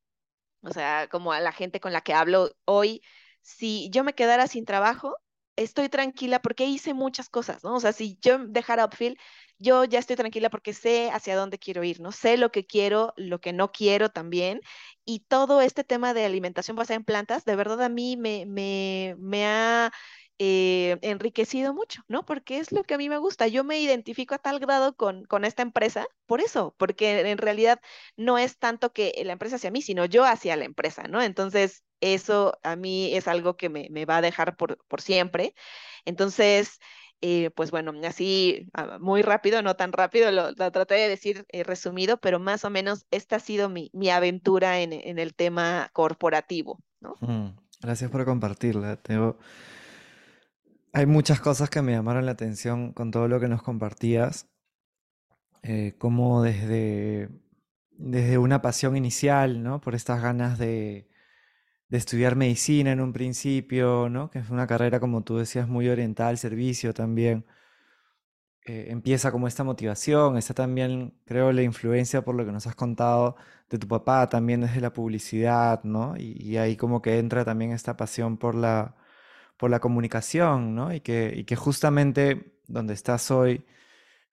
[0.62, 3.02] o sea, como a la gente con la que hablo hoy,
[3.42, 5.16] si yo me quedara sin trabajo,
[5.56, 7.76] estoy tranquila porque hice muchas cosas, ¿no?
[7.76, 9.18] O sea, si yo dejara Upfield,
[9.60, 12.12] yo ya estoy tranquila porque sé hacia dónde quiero ir, ¿no?
[12.12, 14.62] Sé lo que quiero, lo que no quiero también.
[15.06, 19.16] Y todo este tema de alimentación basada en plantas, de verdad a mí me, me,
[19.20, 19.92] me ha
[20.40, 22.26] eh, enriquecido mucho, ¿no?
[22.26, 23.48] Porque es lo que a mí me gusta.
[23.48, 27.80] Yo me identifico a tal grado con, con esta empresa por eso, porque en realidad
[28.18, 31.22] no es tanto que la empresa hacia mí, sino yo hacia la empresa, ¿no?
[31.22, 35.56] Entonces, eso a mí es algo que me, me va a dejar por, por siempre.
[36.06, 36.80] Entonces,
[37.22, 41.46] eh, pues bueno, así uh, muy rápido, no tan rápido, lo, lo traté de decir
[41.50, 45.34] eh, resumido, pero más o menos esta ha sido mi, mi aventura en, en, el
[45.34, 47.16] tema corporativo, ¿no?
[47.22, 48.98] Mm, gracias por compartirla.
[48.98, 49.38] Tengo...
[50.94, 54.48] Hay muchas cosas que me llamaron la atención con todo lo que nos compartías,
[55.64, 57.30] eh, como desde,
[57.92, 59.82] desde una pasión inicial, ¿no?
[59.82, 61.08] Por estas ganas de,
[61.90, 64.30] de estudiar medicina en un principio, ¿no?
[64.30, 67.46] Que es una carrera, como tú decías, muy orientada al servicio también.
[68.66, 72.76] Eh, empieza como esta motivación, está también, creo, la influencia por lo que nos has
[72.76, 73.38] contado
[73.70, 76.18] de tu papá, también desde la publicidad, ¿no?
[76.18, 78.96] Y, y ahí como que entra también esta pasión por la,
[79.58, 80.94] por la comunicación, ¿no?
[80.94, 83.66] Y que, y que justamente donde estás hoy,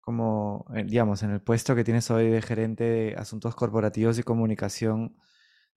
[0.02, 4.24] como, eh, digamos, en el puesto que tienes hoy de gerente de asuntos corporativos y
[4.24, 5.18] comunicación,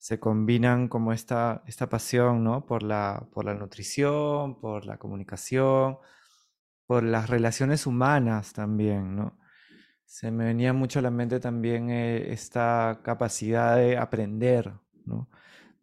[0.04, 2.66] se combinan como esta, esta pasión, ¿no?
[2.66, 5.98] Por la, por la nutrición, por la comunicación,
[6.86, 9.40] por las relaciones humanas también, ¿no?
[10.04, 14.74] Se me venía mucho a la mente también eh, esta capacidad de aprender,
[15.06, 15.30] ¿no?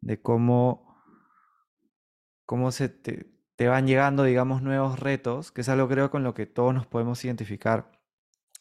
[0.02, 1.02] de cómo,
[2.44, 6.34] cómo se te, te van llegando, digamos, nuevos retos, que es algo creo con lo
[6.34, 7.90] que todos nos podemos identificar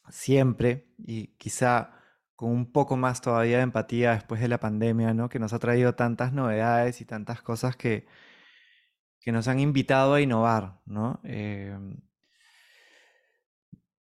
[0.10, 1.99] siempre y quizá
[2.40, 5.28] con un poco más todavía de empatía después de la pandemia, ¿no?
[5.28, 8.08] Que nos ha traído tantas novedades y tantas cosas que,
[9.20, 11.20] que nos han invitado a innovar, ¿no?
[11.26, 11.98] Em,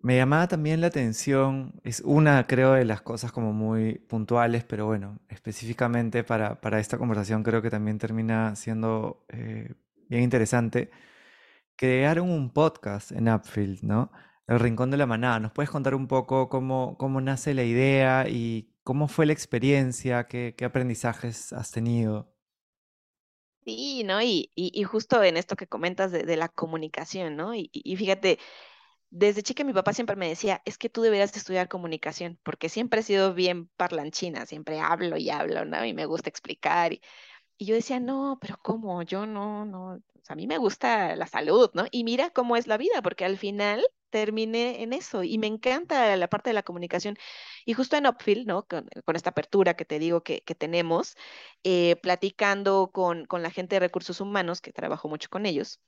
[0.00, 4.86] me llamaba también la atención, es una creo de las cosas como muy puntuales, pero
[4.86, 9.72] bueno, específicamente para, para esta conversación creo que también termina siendo eh,
[10.08, 10.90] bien interesante.
[11.76, 14.10] Crearon un podcast en Upfield, ¿no?
[14.46, 15.40] El Rincón de la Manada.
[15.40, 20.26] ¿Nos puedes contar un poco cómo, cómo nace la idea y cómo fue la experiencia?
[20.28, 22.32] ¿Qué, qué aprendizajes has tenido?
[23.64, 24.22] Sí, ¿no?
[24.22, 27.52] Y, y, justo en esto que comentas de, de la comunicación, ¿no?
[27.52, 28.38] Y, y fíjate,
[29.10, 32.68] desde chica mi papá siempre me decía, es que tú deberías de estudiar comunicación, porque
[32.68, 35.84] siempre he sido bien parlanchina, siempre hablo y hablo, ¿no?
[35.84, 36.92] Y me gusta explicar.
[36.92, 37.00] Y,
[37.58, 39.02] yo decía, no, pero ¿cómo?
[39.02, 41.86] Yo no, no, a mí me gusta la salud, ¿no?
[41.90, 46.16] Y mira cómo es la vida, porque al final terminé en eso y me encanta
[46.16, 47.16] la parte de la comunicación.
[47.64, 48.66] Y justo en Upfield, ¿no?
[48.66, 51.16] Con, esta apertura que te digo que, tenemos,
[51.64, 55.80] eh, platicando con, con la gente de recursos humanos, que trabajo mucho con ellos,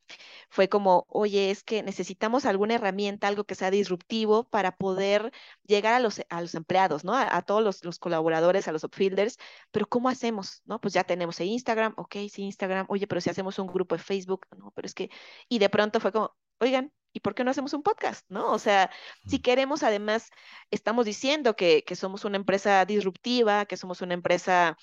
[0.48, 5.32] fue como, oye, es que necesitamos alguna herramienta, algo que sea disruptivo para poder
[5.66, 7.14] llegar a los, a los empleados, ¿no?
[7.14, 9.38] A, todos los, colaboradores, a los upfielders,
[9.70, 10.62] pero ¿cómo hacemos?
[10.66, 10.80] ¿No?
[10.80, 14.46] Pues ya tenemos Instagram, ok, sí, Instagram, oye, pero si hacemos un grupo de Facebook,
[14.56, 15.10] no, pero es que,
[15.48, 18.24] y de pronto fue como, oigan, ¿y por qué no hacemos un podcast?
[18.28, 18.52] ¿No?
[18.52, 18.90] O sea,
[19.26, 20.30] si queremos, además,
[20.70, 24.76] estamos diciendo que, que somos una empresa disruptiva, que somos una empresa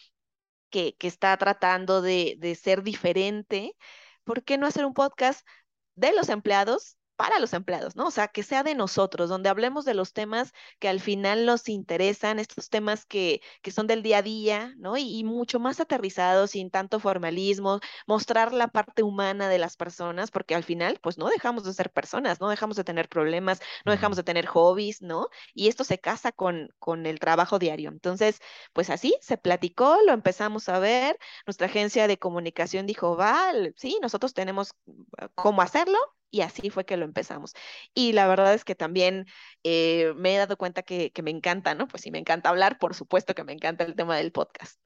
[0.70, 3.76] que, que está tratando de, de ser diferente,
[4.24, 5.48] ¿por qué no hacer un podcast
[5.96, 6.98] de los empleados?
[7.16, 8.08] Para los empleados, ¿no?
[8.08, 11.70] O sea, que sea de nosotros, donde hablemos de los temas que al final nos
[11.70, 14.98] interesan, estos temas que, que son del día a día, ¿no?
[14.98, 20.32] Y, y mucho más aterrizados, sin tanto formalismo, mostrar la parte humana de las personas,
[20.32, 23.92] porque al final, pues no dejamos de ser personas, no dejamos de tener problemas, no
[23.92, 25.30] dejamos de tener hobbies, ¿no?
[25.54, 27.90] Y esto se casa con, con el trabajo diario.
[27.90, 28.40] Entonces,
[28.74, 33.98] pues así se platicó, lo empezamos a ver, nuestra agencia de comunicación dijo, vale, sí,
[34.02, 34.72] nosotros tenemos
[35.18, 35.98] eh, cómo hacerlo.
[36.32, 37.54] Y así fue que lo empezamos.
[37.94, 39.26] Y la verdad es que también
[39.64, 41.88] eh, me he dado cuenta que, que me encanta, ¿no?
[41.88, 44.80] Pues sí, me encanta hablar, por supuesto que me encanta el tema del podcast.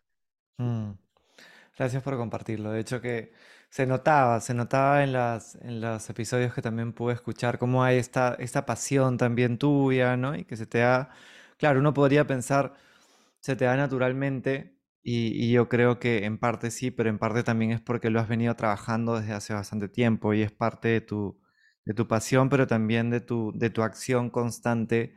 [0.58, 0.91] mm.
[1.78, 2.71] Gracias por compartirlo.
[2.71, 3.34] De hecho que
[3.69, 7.97] se notaba, se notaba en las, en los episodios que también pude escuchar cómo hay
[7.99, 10.36] esta, esta pasión también tuya, ¿no?
[10.36, 11.12] Y que se te da,
[11.58, 12.75] claro, uno podría pensar,
[13.41, 17.44] se te da naturalmente, y, y yo creo que en parte sí, pero en parte
[17.44, 21.02] también es porque lo has venido trabajando desde hace bastante tiempo y es parte de
[21.02, 21.40] tu,
[21.86, 25.16] de tu pasión, pero también de tu, de tu acción constante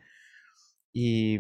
[0.93, 1.39] y,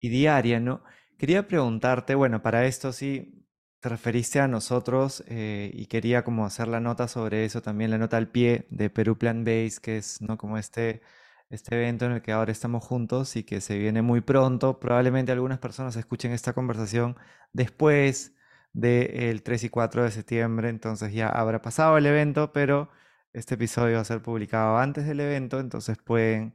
[0.00, 0.82] diaria, ¿no?
[1.18, 3.46] Quería preguntarte, bueno, para esto sí
[3.80, 7.98] te referiste a nosotros eh, y quería como hacer la nota sobre eso también, la
[7.98, 10.36] nota al pie de Perú Plan Base, que es, ¿no?
[10.38, 11.02] Como este,
[11.50, 14.80] este evento en el que ahora estamos juntos y que se viene muy pronto.
[14.80, 17.16] Probablemente algunas personas escuchen esta conversación
[17.52, 18.34] después
[18.72, 22.90] del 3 y 4 de septiembre, entonces ya habrá pasado el evento, pero
[23.32, 26.54] este episodio va a ser publicado antes del evento, entonces pueden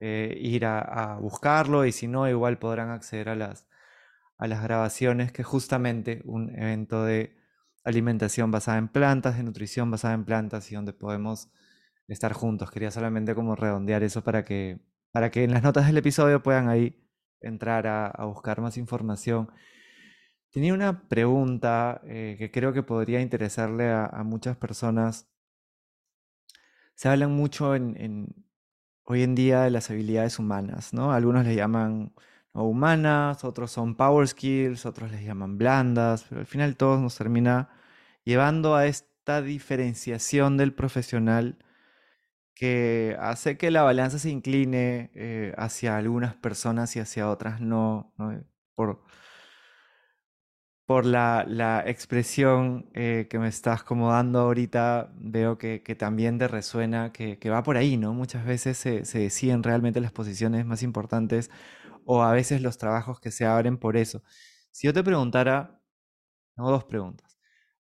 [0.00, 3.66] eh, ir a, a buscarlo y si no, igual podrán acceder a las,
[4.38, 7.36] a las grabaciones, que justamente un evento de
[7.84, 11.50] alimentación basada en plantas, de nutrición basada en plantas y donde podemos
[12.08, 12.70] estar juntos.
[12.70, 14.78] Quería solamente como redondear eso para que,
[15.12, 17.02] para que en las notas del episodio puedan ahí
[17.40, 19.50] entrar a, buscar más información.
[20.50, 25.28] Tenía una pregunta eh, que creo que podría interesarle a, muchas personas.
[26.94, 31.12] Se hablan mucho hoy en día de las habilidades humanas, ¿no?
[31.12, 32.14] Algunos le llaman
[32.64, 37.68] humanas, otros son power skills, otros les llaman blandas, pero al final todos nos termina
[38.24, 41.58] llevando a esta diferenciación del profesional
[42.56, 48.14] que hace que la balanza se incline eh, hacia algunas personas y hacia otras no,
[48.18, 48.42] ¿no?
[48.74, 49.02] Por,
[50.86, 56.38] por la, la expresión eh, que me estás como dando ahorita, veo que, que también
[56.38, 58.14] te resuena, que, que va por ahí, ¿no?
[58.14, 61.50] Muchas veces se, se deciden realmente las posiciones más importantes
[62.04, 64.22] o a veces los trabajos que se abren por eso.
[64.70, 65.80] Si yo te preguntara,
[66.56, 67.38] tengo dos preguntas.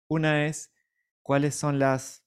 [0.07, 0.73] Una es,
[1.23, 2.22] ¿cuáles son las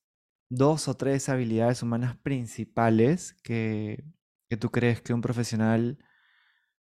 [0.48, 4.04] dos o tres habilidades humanas principales que,
[4.48, 5.98] que tú crees que un profesional,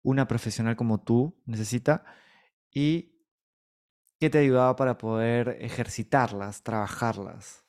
[0.04, 2.06] una profesional como tú necesita?
[2.72, 3.14] Y
[4.22, 7.66] ¿Qué te ayudaba para poder ejercitarlas, trabajarlas?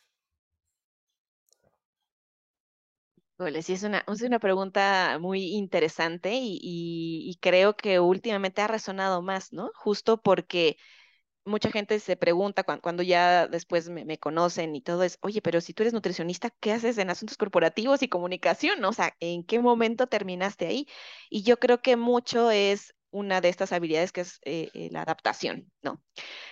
[3.62, 9.20] Sí, es una, es una pregunta muy interesante y- y creo que últimamente ha resonado
[9.22, 9.70] más, ¿no?
[9.74, 10.76] Justo porque
[11.44, 15.74] mucha gente se pregunta cuando, ya después me, conocen y todo es, oye, pero si
[15.74, 18.84] tú eres nutricionista, ¿qué haces en asuntos corporativos y comunicación?
[18.84, 20.86] O sea, ¿en qué momento terminaste ahí?
[21.30, 25.02] Y yo creo que mucho es una de estas habilidades que es eh, eh, la
[25.02, 26.02] adaptación, ¿no?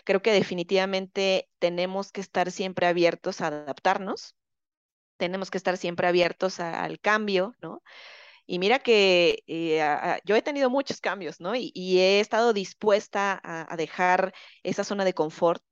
[0.05, 4.37] Creo que definitivamente tenemos que estar siempre abiertos a adaptarnos,
[5.17, 7.83] tenemos que estar siempre abiertos al cambio, ¿no?
[8.51, 11.55] Y mira que eh, yo he tenido muchos cambios, ¿no?
[11.55, 14.35] Y, he estado dispuesta a, dejar
[14.65, 15.63] esa zona de confort,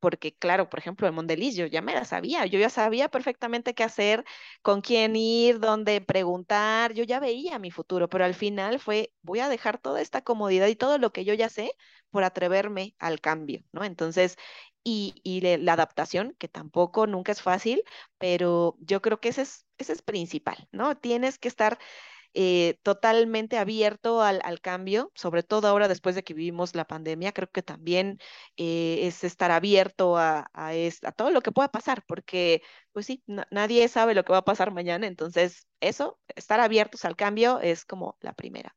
[0.00, 3.74] porque claro, por ejemplo, el Mondeliz yo ya me la sabía, yo ya sabía perfectamente
[3.74, 4.22] qué hacer,
[4.60, 9.40] con quién ir, dónde preguntar, yo ya veía mi futuro, pero al final fue, voy
[9.40, 11.72] a dejar toda esta comodidad y todo lo que yo ya sé
[12.10, 13.82] por atreverme al cambio, ¿no?
[13.82, 14.36] Entonces,
[14.84, 17.82] y, y la adaptación, que tampoco nunca es fácil,
[18.18, 20.98] pero yo creo que ese es, ese es principal, ¿no?
[20.98, 21.78] Tienes que estar
[22.38, 27.50] eh, totalmente abierto al, cambio, sobre todo ahora después de que vivimos la pandemia, creo
[27.50, 28.18] que también
[28.58, 30.72] eh, es estar abierto a, a,
[31.12, 34.70] todo lo que pueda pasar, porque pues sí, nadie sabe lo que va a pasar
[34.70, 38.74] mañana, entonces eso, estar abiertos al cambio es como la primera.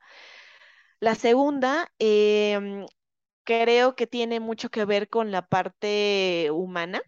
[1.02, 2.86] La segunda, em,
[3.44, 7.02] creo que tiene mucho que ver con la parte humana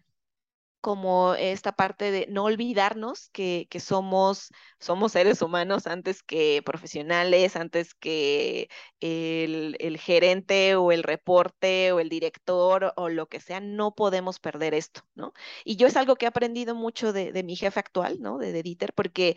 [0.82, 7.94] como esta parte de no olvidarnos que, somos, somos seres humanos antes que profesionales, antes
[7.94, 8.68] que
[9.00, 14.74] el, gerente o el reporte o el director o lo que sea, no podemos perder
[14.74, 15.32] esto, ¿no?
[15.64, 18.38] Y yo es algo que he aprendido mucho de, de mi jefe actual, ¿no?
[18.38, 19.36] De, de Dieter, porque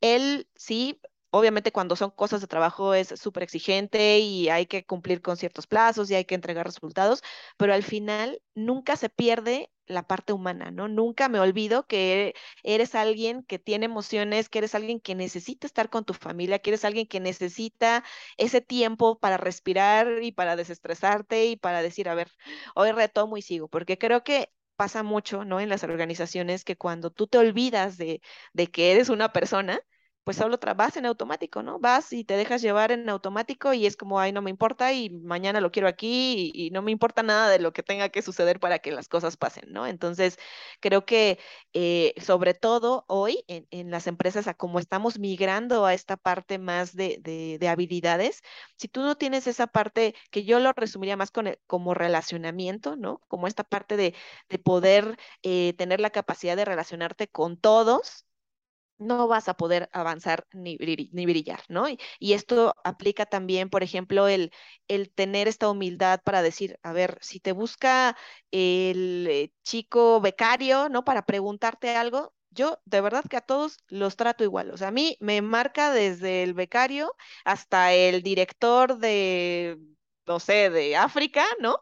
[0.00, 1.00] él sí
[1.36, 5.66] Obviamente cuando son cosas de trabajo es súper exigente y hay que cumplir con ciertos
[5.66, 7.22] plazos y hay que entregar resultados,
[7.56, 10.88] pero al final nunca se pierde la parte humana, ¿no?
[10.88, 15.90] Nunca me olvido que eres alguien que tiene emociones, que eres alguien que necesita estar
[15.90, 18.02] con tu familia, que eres alguien que necesita
[18.36, 22.30] ese tiempo para respirar y para desestresarte y para decir, a ver,
[22.74, 25.60] hoy retomo y sigo, porque creo que pasa mucho, ¿no?
[25.60, 28.20] En las organizaciones que cuando tú te olvidas de,
[28.52, 29.80] de que eres una persona,
[30.26, 31.78] pues solo vas en automático, ¿no?
[31.78, 35.08] Vas y te dejas llevar en automático y es como, ay, no me importa y
[35.08, 38.58] mañana lo quiero aquí y, no me importa nada de lo que tenga que suceder
[38.58, 39.86] para que las cosas pasen, ¿no?
[39.86, 40.36] Entonces,
[40.80, 41.38] creo que
[41.74, 46.96] eh, sobre todo hoy en, las empresas, a como estamos migrando a esta parte más
[46.96, 47.18] de,
[47.60, 48.42] de, habilidades,
[48.76, 53.20] si tú no tienes esa parte que yo lo resumiría más con como relacionamiento, ¿no?
[53.28, 54.14] Como esta parte de,
[54.48, 58.25] de poder eh, tener la capacidad de relacionarte con todos
[58.98, 61.88] no vas a poder avanzar ni, brillar, ¿no?
[61.88, 61.98] Y,
[62.32, 64.50] esto aplica también, por ejemplo, el,
[64.88, 68.16] el tener esta humildad para decir, a ver, si te busca
[68.50, 71.04] el eh, chico becario, ¿no?
[71.04, 74.70] Para preguntarte algo, yo de verdad que a todos los trato igual.
[74.70, 79.78] O sea, a mí me marca desde el becario hasta el director de,
[80.26, 81.76] no sé, de África, ¿no?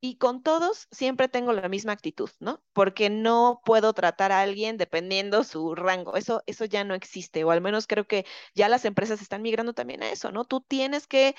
[0.00, 2.62] Y con todos siempre tengo la misma actitud, ¿no?
[2.72, 6.16] Porque no puedo tratar a alguien dependiendo su rango.
[6.16, 9.72] Eso, eso ya no existe, o al menos creo que ya las empresas están migrando
[9.74, 10.44] también a eso, ¿no?
[10.44, 11.34] Tú tienes que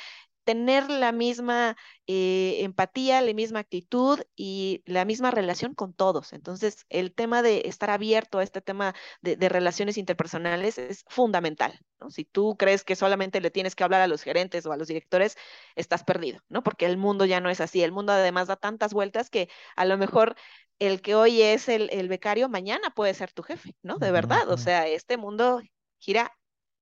[0.48, 1.76] tener la misma
[2.08, 6.32] eh, empatía, la misma actitud y la misma relación con todos.
[6.32, 11.78] Entonces, el tema de estar abierto a este tema de, relaciones interpersonales es fundamental.
[12.00, 12.12] ¿no?
[12.12, 14.88] Si tú crees que solamente le tienes que hablar a los gerentes o a los
[14.88, 15.36] directores,
[15.76, 16.64] estás perdido, ¿no?
[16.64, 17.84] Porque el mundo ya no es así.
[17.84, 20.38] El mundo además da tantas vueltas que a lo mejor
[20.80, 23.98] el que hoy es el, el becario, mañana puede ser tu jefe, ¿no?
[23.98, 24.50] De verdad.
[24.50, 25.62] O sea, este mundo
[26.00, 26.32] gira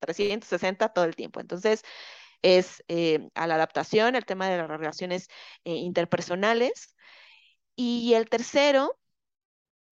[0.02, 1.40] 360 todo el tiempo.
[1.40, 1.82] Entonces,
[2.42, 5.28] es eh, a la adaptación, el tema de las relaciones
[5.66, 6.96] eh, interpersonales.
[7.76, 9.00] Y el tercero,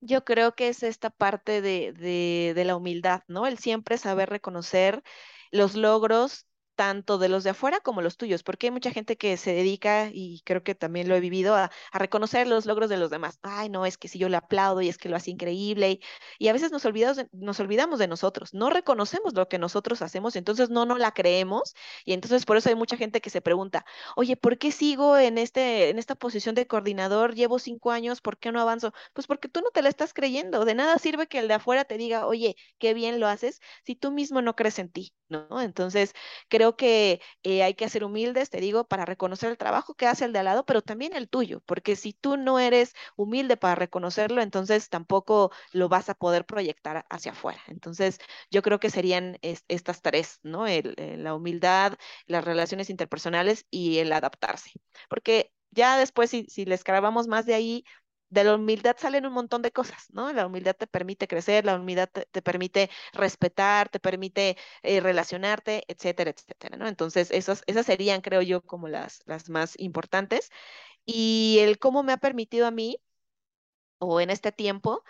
[0.01, 3.47] yo creo que es esta parte de, de, de la humildad, ¿no?
[3.47, 5.03] El siempre saber reconocer
[5.51, 6.47] los logros
[6.83, 10.09] tanto de los de afuera como los tuyos, porque hay mucha gente que se dedica,
[10.11, 13.39] y creo que también lo he vivido, a, reconocer los logros de los demás.
[13.41, 16.01] Ay, no, es que si yo le aplaudo y es que lo hace increíble,
[16.39, 20.01] y, a veces nos olvidamos, de, nos olvidamos de nosotros, no reconocemos lo que nosotros
[20.01, 23.41] hacemos, entonces no nos la creemos, y entonces por eso hay mucha gente que se
[23.41, 23.85] pregunta,
[24.17, 27.33] oye, ¿por qué sigo en, este, en esta posición de coordinador?
[27.33, 28.93] Llevo cinco años, ¿por qué no avanzo?
[29.13, 31.85] Pues porque tú no te la estás creyendo, de nada sirve que el de afuera
[31.85, 35.13] te diga, oye, qué bien lo haces, si tú mismo no crees en ti,
[35.61, 36.13] Entonces,
[36.49, 40.25] creo que eh, hay que ser humildes, te digo, para reconocer el trabajo que hace
[40.25, 43.75] el de al lado, pero también el tuyo, porque si tú no eres humilde para
[43.75, 47.61] reconocerlo, entonces tampoco lo vas a poder proyectar hacia afuera.
[47.67, 48.19] Entonces,
[48.51, 50.65] yo creo que serían estas tres, ¿no?
[50.67, 51.93] la humildad,
[52.27, 54.71] las relaciones interpersonales y el adaptarse.
[55.09, 57.85] Porque ya después, si, si les grabamos más de ahí,
[58.33, 60.31] de la humildad salen un montón de cosas, ¿no?
[60.33, 66.31] La humildad te permite crecer, la humildad te, permite respetar, te permite eh, relacionarte, etcétera,
[66.31, 66.87] etcétera, ¿no?
[66.87, 70.49] Entonces, esas, esas serían, creo yo, como las, las más importantes.
[71.05, 72.97] y el cómo me ha permitido a mí,
[73.99, 75.03] o en este tiempo,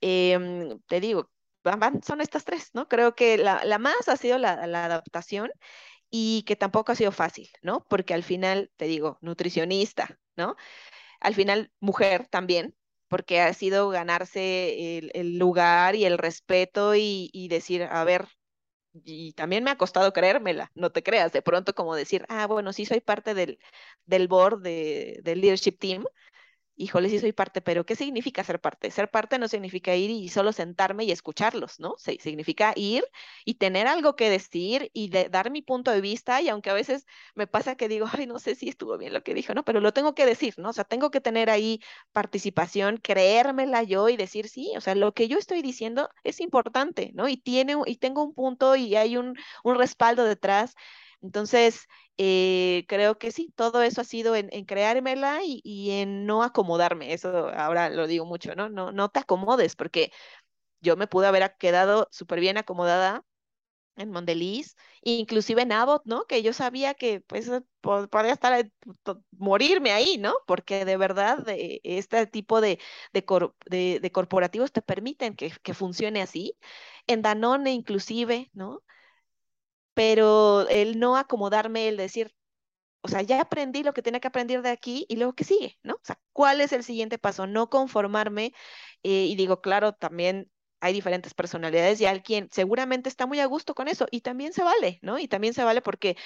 [0.00, 1.30] em, te digo,
[1.64, 2.88] van- son estas tres, ¿no?
[2.88, 5.50] Creo que la, la más ha sido la, la adaptación
[6.10, 7.86] y que tampoco ha sido fácil, ¿no?
[7.88, 10.56] Porque al final, te digo, nutricionista, ¿no?
[11.20, 12.74] Al final, mujer también,
[13.08, 18.26] porque ha sido ganarse el, lugar y el respeto y, y decir, a ver,
[19.04, 22.72] y también me ha costado creérmela, no te creas, de pronto como decir, ah, bueno,
[22.72, 23.58] sí soy parte del,
[24.06, 26.04] del board de, del leadership team,
[26.76, 28.90] híjole, sí soy parte, pero ¿qué significa ser parte?
[28.90, 31.94] Ser parte no significa ir y solo sentarme y escucharlos, ¿no?
[31.98, 33.04] Sí, significa ir
[33.44, 36.74] y tener algo que decir y de- dar mi punto de vista y aunque a
[36.74, 39.64] veces me pasa que digo, ay, no sé si estuvo bien lo que dijo, ¿no?
[39.64, 40.70] Pero lo tengo que decir, ¿no?
[40.70, 41.80] O sea, tengo que tener ahí
[42.12, 47.10] participación, creérmela yo y decir, sí, o sea, lo que yo estoy diciendo es importante,
[47.14, 47.28] ¿no?
[47.28, 50.74] Y tiene, y tengo un punto y hay un, un respaldo detrás.
[51.22, 51.86] Entonces,
[52.18, 56.42] eh, creo que sí, todo eso ha sido en, en creármela y, y en no
[56.42, 57.12] acomodarme.
[57.12, 58.68] Eso ahora lo digo mucho, ¿no?
[58.68, 60.12] No, no te acomodes, porque
[60.80, 63.24] yo me pude haber quedado súper bien acomodada
[63.96, 66.26] en Mondeliz, inclusive en Abbott, ¿no?
[66.26, 68.70] Que yo sabía que pues eh, po- podría estar,
[69.38, 70.34] morirme ahí, ¿no?
[70.46, 72.78] Porque de verdad eh, este tipo de,
[73.14, 76.56] de, cor- de- de corporativos te permiten que, que funcione así.
[77.06, 78.82] En Danone inclusive, ¿no?
[79.96, 82.34] Pero el no acomodarme, el decir,
[83.02, 85.78] o sea, ya aprendí lo que tenía que aprender de aquí y luego qué sigue,
[85.82, 85.94] ¿no?
[85.94, 87.46] O sea, ¿cuál es el siguiente paso?
[87.46, 88.52] No conformarme
[89.02, 93.74] eh, y digo, claro, también hay diferentes personalidades y alguien seguramente está muy a gusto
[93.74, 95.18] con eso y también se vale, ¿no?
[95.18, 96.16] Y también se vale porque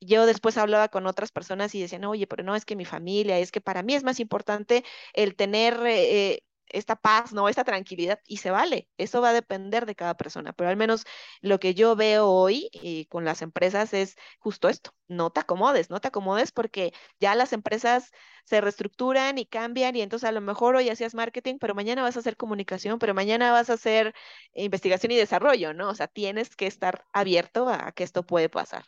[0.00, 3.38] yo después hablaba con otras personas y decían, oye, pero no, es que mi familia,
[3.38, 5.80] es que para mí es más importante el tener...
[5.86, 6.42] eh,
[6.72, 7.48] esta paz, ¿no?
[7.48, 8.88] Esta tranquilidad, y se vale.
[8.96, 11.04] Eso va a depender de cada persona, pero al menos
[11.40, 15.90] lo que yo veo hoy eh, con las empresas es justo esto, no te acomodes,
[15.90, 18.10] no te acomodes porque ya las empresas
[18.44, 22.16] se reestructuran y cambian y entonces a lo mejor hoy hacías marketing, pero mañana vas
[22.16, 24.14] a hacer comunicación, pero mañana vas a hacer
[24.54, 25.90] investigación y desarrollo, ¿no?
[25.90, 28.84] O sea, tienes que estar abierto a que esto puede pasar.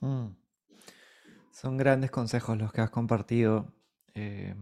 [0.00, 0.28] Mm.
[1.50, 3.72] Son grandes consejos los que has compartido.
[4.14, 4.54] Eh,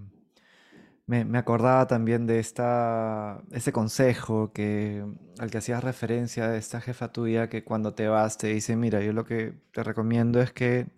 [1.07, 5.05] me, me acordaba también de esta, ese consejo que,
[5.39, 9.01] al que hacías referencia de esta jefa tuya que cuando te vas te dice, mira,
[9.03, 10.89] yo lo que te recomiendo es que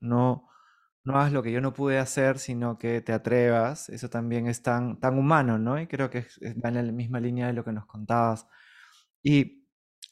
[0.00, 0.48] no,
[1.04, 3.88] no hagas lo que yo no pude hacer, sino que te atrevas.
[3.90, 5.80] Eso también es tan, tan humano, ¿no?
[5.80, 8.46] Y creo que es- en la misma línea de lo que nos contabas.
[9.22, 9.66] Y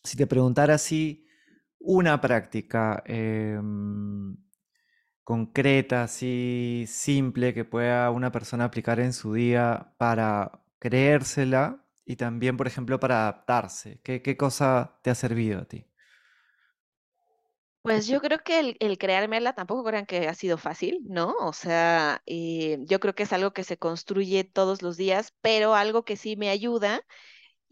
[0.05, 1.27] si te preguntara así,
[1.81, 4.37] una práctica em,
[5.25, 12.57] concreta, así simple, que pueda una persona aplicar en su día para creérsela y también,
[12.57, 15.87] por ejemplo, para adaptarse, ¿qué, qué cosa te ha servido a ti?
[17.83, 21.35] Pues yo creo que el, el creármela tampoco crean que ha sido fácil, ¿no?
[21.41, 25.75] O sea, eh, yo creo que es algo que se construye todos los días, pero
[25.75, 27.05] algo que sí me ayuda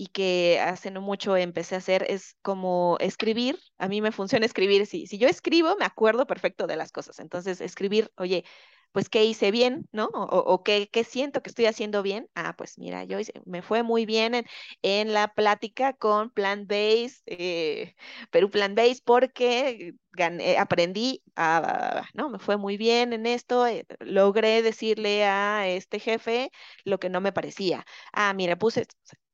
[0.01, 3.59] y que hace no mucho empecé a hacer es como escribir.
[3.79, 4.87] A mí me funciona escribir.
[4.87, 7.19] Si, si yo escribo, me acuerdo perfecto de las cosas.
[7.19, 8.45] Entonces, escribir, oye,
[8.93, 10.07] pues qué hice bien, ¿no?
[10.07, 12.29] O, o- qué, qué siento que estoy haciendo bien.
[12.35, 14.47] Ah, pues mira, yo me fue muy bien en,
[14.83, 17.95] en la plática con Plant Base, eh,
[18.31, 22.29] Perú Plant Base, porque gané- aprendí a, ¿no?
[22.31, 23.67] Me fue muy bien en esto.
[23.67, 26.51] eh, logré decirle a este jefe
[26.85, 27.85] lo que no me parecía.
[28.13, 28.87] Ah, mira, puse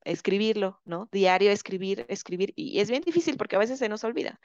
[0.07, 1.09] escribirlo, ¿no?
[1.12, 2.52] Diario, escribir, escribir.
[2.57, 4.40] Y es bien difícil porque a veces se nos olvida.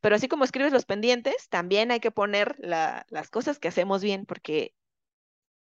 [0.00, 4.02] Pero así como escribes los pendientes, también hay que poner la- las cosas que hacemos
[4.02, 4.74] bien, porque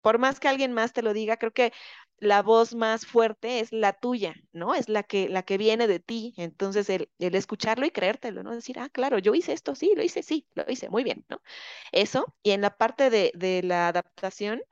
[0.01, 1.73] por más que alguien más te lo diga, creo que
[2.19, 4.75] la voz más fuerte es la tuya, ¿no?
[4.75, 6.33] Es la que, la que viene de ti.
[6.37, 8.53] Entonces, el, el escucharlo y creértelo, ¿no?
[8.55, 11.43] Decir, ah, claro, yo hice esto, sí, lo hice, sí, lo hice, muy bien, ¿no?
[11.93, 12.35] Eso.
[12.43, 14.63] Y en la parte de, de la adaptación,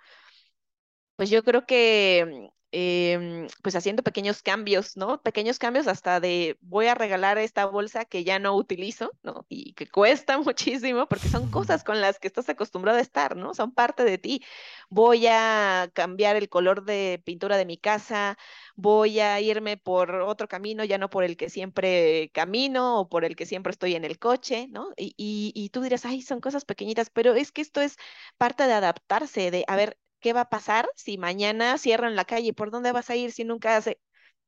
[1.17, 5.23] pues yo creo que, em, pues haciendo pequeños cambios, ¿no?
[5.23, 9.47] Pequeños cambios hasta de voy a regalar esta bolsa que ya no utilizo, ¿no?
[9.49, 13.55] Y que cuesta muchísimo porque son cosas con las que estás acostumbrado a estar, ¿no?
[13.55, 14.43] Son parte de ti.
[14.89, 18.39] Voy a cambiar el color de pintura de mi casa,
[18.77, 23.25] voy a irme por otro camino, ya no por el que siempre camino o por
[23.25, 24.91] el que siempre estoy en el coche, ¿no?
[24.97, 27.97] Y, y, y tú dirás, ay, son cosas pequeñitas, pero es que esto es
[28.39, 32.55] parte de adaptarse, de, a ver, ¿qué va a pasar si mañana cierran la calle?
[32.55, 33.83] ¿Por dónde vas a ir si nunca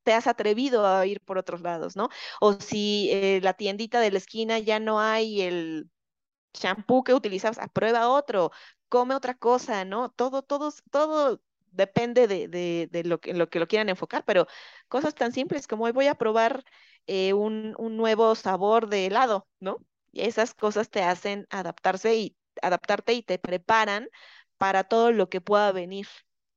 [0.03, 2.09] te has atrevido a ir por otros lados, ¿no?
[2.41, 5.89] O si eh, la tiendita de la esquina ya no hay el
[6.53, 8.51] champú que utilizabas, ah, prueba otro,
[8.89, 10.09] come otra cosa, ¿no?
[10.11, 14.47] Todo, todo, todo depende de, lo que lo quieran enfocar, pero
[14.87, 16.63] cosas tan simples como hoy voy a probar
[17.07, 19.79] eh, un, un nuevo sabor de helado, ¿no?
[20.11, 24.07] Y esas cosas te hacen adaptarse y adaptarte y te preparan
[24.57, 26.07] para todo lo que pueda venir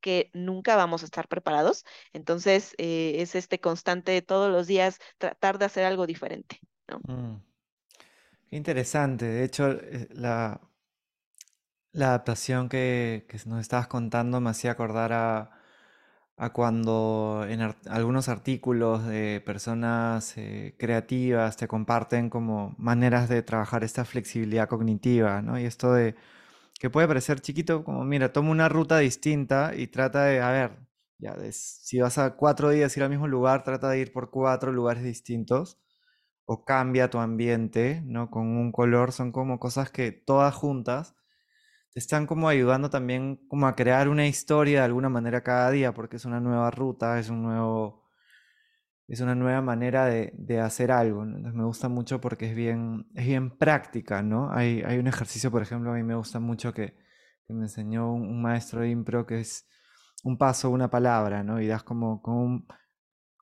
[0.00, 1.84] que nunca vamos a estar preparados.
[2.12, 7.00] Entonces, eh, es este constante de todos los días tratar de hacer algo diferente, ¿no?
[7.12, 7.42] Mm.
[8.48, 9.26] Qué interesante.
[9.26, 10.60] De hecho, eh, la,
[11.92, 15.50] la adaptación que, nos estabas contando me hacía acordar a,
[16.52, 24.04] cuando en algunos artículos de personas eh, creativas te comparten como maneras de trabajar esta
[24.04, 25.58] flexibilidad cognitiva, ¿no?
[25.58, 26.14] Y esto de
[26.78, 30.78] que puede parecer chiquito, como mira, toma una ruta distinta y trata de, a ver,
[31.18, 34.30] ya, de- si vas a cuatro días ir al mismo lugar, trata de ir por
[34.30, 35.78] cuatro lugares distintos
[36.46, 38.30] o cambia tu ambiente, ¿no?
[38.30, 41.14] Con un color, son como cosas que todas juntas
[41.92, 45.94] te están como ayudando también como a crear una historia de alguna manera cada día,
[45.94, 47.97] porque es una nueva ruta, es un nuevo,
[49.08, 51.52] es una nueva manera de, de hacer algo, ¿no?
[51.52, 54.52] Me gusta mucho porque es bien, es bien práctica, ¿no?
[54.52, 56.94] Hay, hay un ejercicio, por ejemplo, a mí me gusta mucho que,
[57.46, 59.66] que me enseñó un, maestro de impro que es
[60.24, 61.60] un paso, una palabra, ¿no?
[61.60, 62.66] Y das como, como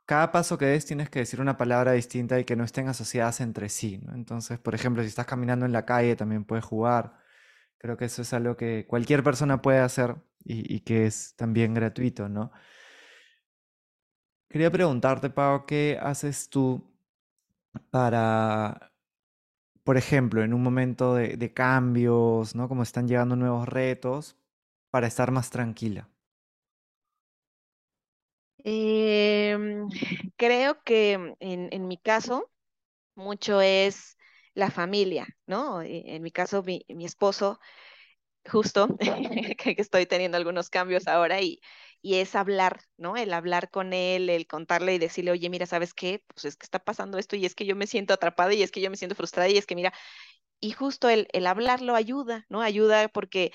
[0.06, 3.40] cada paso que des tienes que decir una palabra distinta y que no estén asociadas
[3.40, 4.00] entre sí.
[4.14, 7.18] Entonces, por ejemplo, si estás caminando en la calle también puedes jugar.
[7.78, 11.74] Creo que eso es algo que cualquier persona puede hacer y, y que es también
[11.74, 12.52] gratuito, ¿no?
[14.48, 16.82] Quería preguntarte, Pau, ¿qué haces tú
[17.90, 18.92] para,
[19.84, 22.68] por ejemplo, en un momento de, cambios, ¿no?
[22.68, 24.36] Como están llegando nuevos retos,
[24.90, 26.10] para estar más tranquila?
[28.64, 29.88] Em,
[30.36, 32.50] creo que en, en mi caso,
[33.16, 34.16] mucho es
[34.54, 35.82] la familia, ¿no?
[35.82, 37.60] E- En mi caso, mi, mi esposo
[38.50, 38.88] justo
[39.58, 41.60] que estoy teniendo algunos cambios ahora y,
[42.06, 43.16] y es hablar, ¿no?
[43.16, 46.24] El hablar con él, el contarle y decirle, oye, mira, ¿sabes qué?
[46.28, 48.70] Pues es que está pasando esto y es que yo me siento atrapada y es
[48.70, 49.92] que yo me siento frustrada y es que mira,
[50.60, 52.62] y justo el, el hablarlo ayuda, ¿no?
[52.62, 53.52] Ayuda porque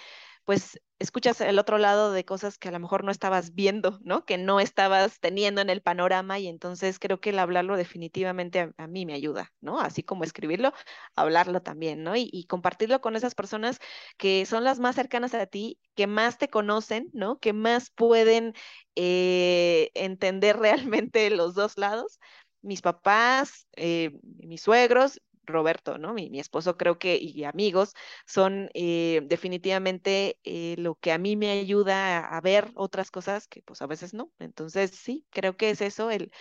[0.52, 4.26] pues escuchas el otro lado de cosas que a lo mejor no estabas viendo, ¿no?
[4.26, 8.88] Que no estabas teniendo en el panorama y entonces creo que el hablarlo definitivamente a,
[8.88, 9.80] mí me ayuda, ¿no?
[9.80, 10.74] Así como escribirlo,
[11.16, 12.18] hablarlo también, ¿no?
[12.18, 13.80] Y, y compartirlo con esas personas
[14.18, 17.39] que son las más cercanas a ti, que más te conocen, ¿no?
[17.39, 18.54] Que más pueden
[18.97, 22.20] eh, entender realmente los dos lados.
[22.62, 26.14] Mis papás, eh, mis suegros Roberto, ¿no?
[26.14, 27.94] Mi, mi esposo creo que y amigos
[28.26, 33.62] son eh, definitivamente eh, lo que a mí me ayuda a, ver otras cosas que
[33.64, 34.32] pues a veces no.
[34.39, 36.32] Entonces sí, creo que es eso, el,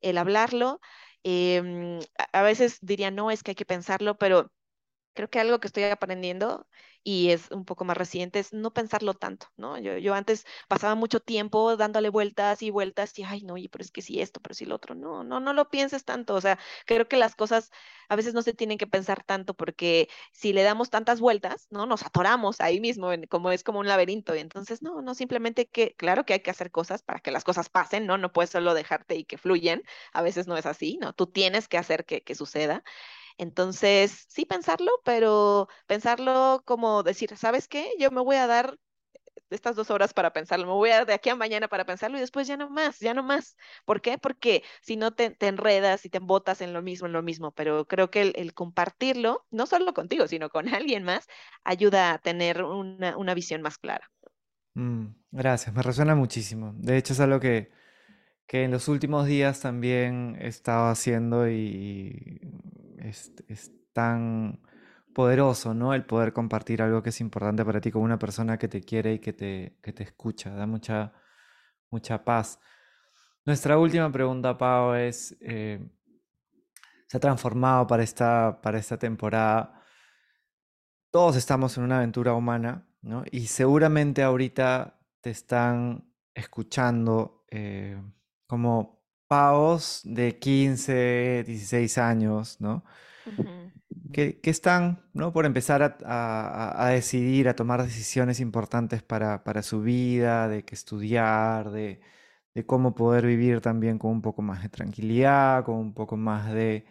[0.00, 0.80] el hablarlo.
[1.22, 2.00] Em,
[2.32, 4.52] a veces diría, no, es que hay que pensarlo, pero
[5.20, 6.66] Creo que algo que estoy aprendiendo
[7.02, 9.78] y es un poco más reciente es no pensarlo tanto, ¿no?
[9.78, 13.90] Yo, yo antes pasaba mucho tiempo dándole vueltas y vueltas y, ay, no, pero es
[13.90, 14.94] que sí esto, pero sí lo otro.
[14.94, 16.34] No, no, no lo pienses tanto.
[16.34, 17.70] O sea, creo que las cosas
[18.08, 21.86] a veces no se tienen que pensar tanto porque si le damos tantas vueltas, ¿no?
[21.86, 24.34] Nos atoramos ahí mismo, en- como es como un laberinto.
[24.34, 27.44] Y entonces, no, no, simplemente que, claro que hay que hacer cosas para que las
[27.44, 28.18] cosas pasen, ¿no?
[28.18, 29.82] No puedes solo dejarte y que fluyen.
[30.12, 31.12] A veces no es así, ¿no?
[31.12, 32.82] Tú tienes que hacer que, que suceda.
[33.40, 37.90] Entonces, sí pensarlo, pero pensarlo como decir, ¿sabes qué?
[37.98, 38.78] Yo me voy a dar
[39.48, 42.18] estas dos horas para pensarlo, me voy a dar de aquí a mañana para pensarlo
[42.18, 43.56] y después ya no más, ya no más.
[43.86, 44.18] ¿Por qué?
[44.18, 47.86] Porque si no te, enredas y te embotas en lo mismo, en lo mismo, pero
[47.86, 51.26] creo que el, compartirlo, no solo contigo, sino con alguien más,
[51.64, 54.10] ayuda a tener una, una visión más clara.
[54.74, 56.74] Mm, gracias, me resuena muchísimo.
[56.76, 57.70] De hecho, es algo que,
[58.46, 62.42] que en los últimos días también he estado haciendo y
[63.00, 63.32] es,
[63.92, 64.60] tan
[65.14, 65.94] poderoso, ¿no?
[65.94, 69.14] El poder compartir algo que es importante para ti con una persona que te quiere
[69.14, 71.12] y que te, que te escucha, da mucha,
[71.90, 72.60] mucha paz.
[73.44, 75.80] Nuestra última pregunta, Pau, es, eh,
[77.06, 79.82] ¿se ha transformado para esta, para esta temporada?
[81.10, 83.24] Todos estamos en una aventura humana, ¿no?
[83.32, 88.00] Y seguramente ahorita te están escuchando eh,
[88.46, 88.99] como
[89.30, 92.84] pavos de 15, 16 años, ¿no?
[94.12, 95.32] Que, que están, ¿no?
[95.32, 100.64] Por empezar a, a- a decidir, a tomar decisiones importantes para, para su vida, de
[100.64, 102.00] qué estudiar, de,
[102.54, 106.52] de cómo poder vivir también con un poco más de tranquilidad, con un poco más
[106.52, 106.86] de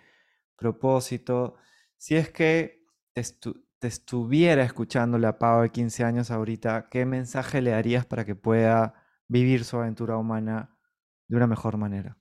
[0.58, 1.56] propósito.
[1.98, 7.06] Si es que te, estu- te estuviera escuchando la Pau de 15 años ahorita, ¿qué
[7.08, 8.96] mensaje le darías para que pueda
[9.30, 10.78] vivir su aventura humana
[11.30, 12.19] de una mejor manera?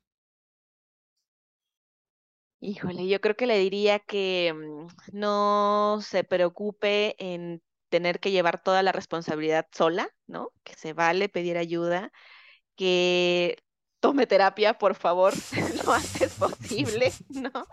[2.61, 8.63] Híjole, yo creo que le diría que mm, no se preocupe en tener que llevar
[8.63, 10.53] toda la responsabilidad sola, ¿no?
[10.65, 12.13] Que se vale pedir ayuda,
[12.77, 13.57] que
[14.01, 15.33] tome terapia, por favor,
[15.87, 17.67] lo antes posible, ¿no?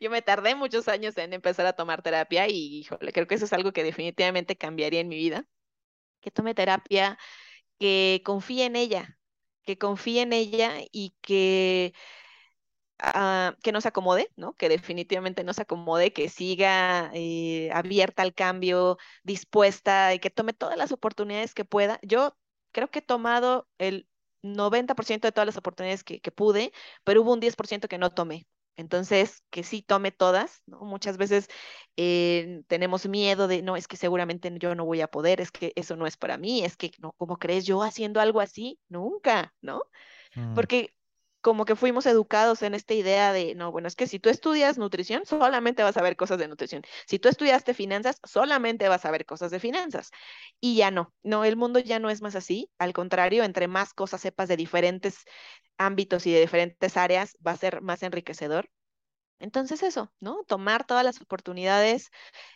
[0.00, 3.44] Yo me tardé muchos años en empezar a tomar terapia y, híjole, creo que eso
[3.44, 5.46] es algo que definitivamente cambiaría en mi vida
[6.20, 7.18] que tome terapia,
[7.78, 9.18] que confíe en ella,
[9.64, 11.94] que confíe en ella y que
[12.98, 14.54] ah, que no se acomode, ¿no?
[14.54, 20.52] Que definitivamente no se acomode, que siga eh, abierta al cambio, dispuesta y que tome
[20.52, 21.98] todas las oportunidades que pueda.
[22.02, 22.36] Yo
[22.72, 24.08] creo que he tomado el
[24.42, 26.72] 90% de todas las oportunidades que, que pude,
[27.04, 28.46] pero hubo un 10% que no tomé.
[28.76, 30.80] Entonces, que sí tome todas, ¿no?
[30.80, 31.48] Muchas veces
[31.96, 35.72] eh, tenemos miedo de, no, es que seguramente yo no voy a poder, es que
[35.76, 38.78] eso no es para mí, es que, no, ¿cómo crees yo haciendo algo así?
[38.88, 39.82] Nunca, ¿no?
[40.34, 40.94] Mm, Porque
[41.46, 44.78] como que fuimos educados en esta idea de, no, bueno, es que si tú estudias
[44.78, 46.82] nutrición, solamente vas a ver cosas de nutrición.
[47.06, 50.10] Si tú estudiaste finanzas, solamente vas a ver cosas de finanzas.
[50.58, 52.68] Y ya no, no, el mundo ya no es más así.
[52.78, 55.24] Al contrario, entre más cosas sepas de diferentes
[55.78, 58.68] ámbitos y de diferentes áreas, va a ser más enriquecedor.
[59.38, 60.42] Entonces eso, ¿no?
[60.48, 62.10] Tomar todas las oportunidades,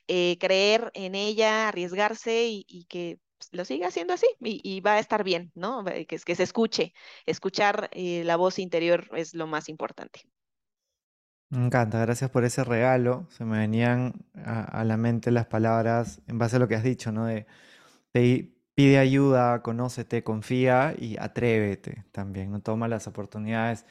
[0.09, 3.21] eh, creer en ella, arriesgarse y, que
[3.53, 5.85] lo siga haciendo así y, y va a estar bien, ¿no?
[5.85, 6.95] Va- Que, que se escuche.
[7.27, 10.23] Escuchar eh, la voz interior es lo más importante.
[11.49, 13.27] Me encanta, gracias por ese regalo.
[13.31, 16.85] Se me venían a, a la mente las palabras en base a lo que has
[16.85, 17.27] dicho, ¿no?
[17.27, 17.47] De
[18.13, 22.63] pe- pide ayuda, conócete, confía y atrévete también, ¿no?
[22.63, 23.87] Toma las oportunidades.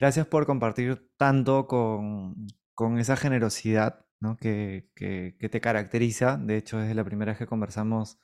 [0.00, 2.36] Gracias por compartir tanto con,
[2.74, 4.36] con esa generosidad, ¿no?
[4.38, 6.36] que, que, que te caracteriza.
[6.38, 8.18] De hecho, desde la primera vez que conversamos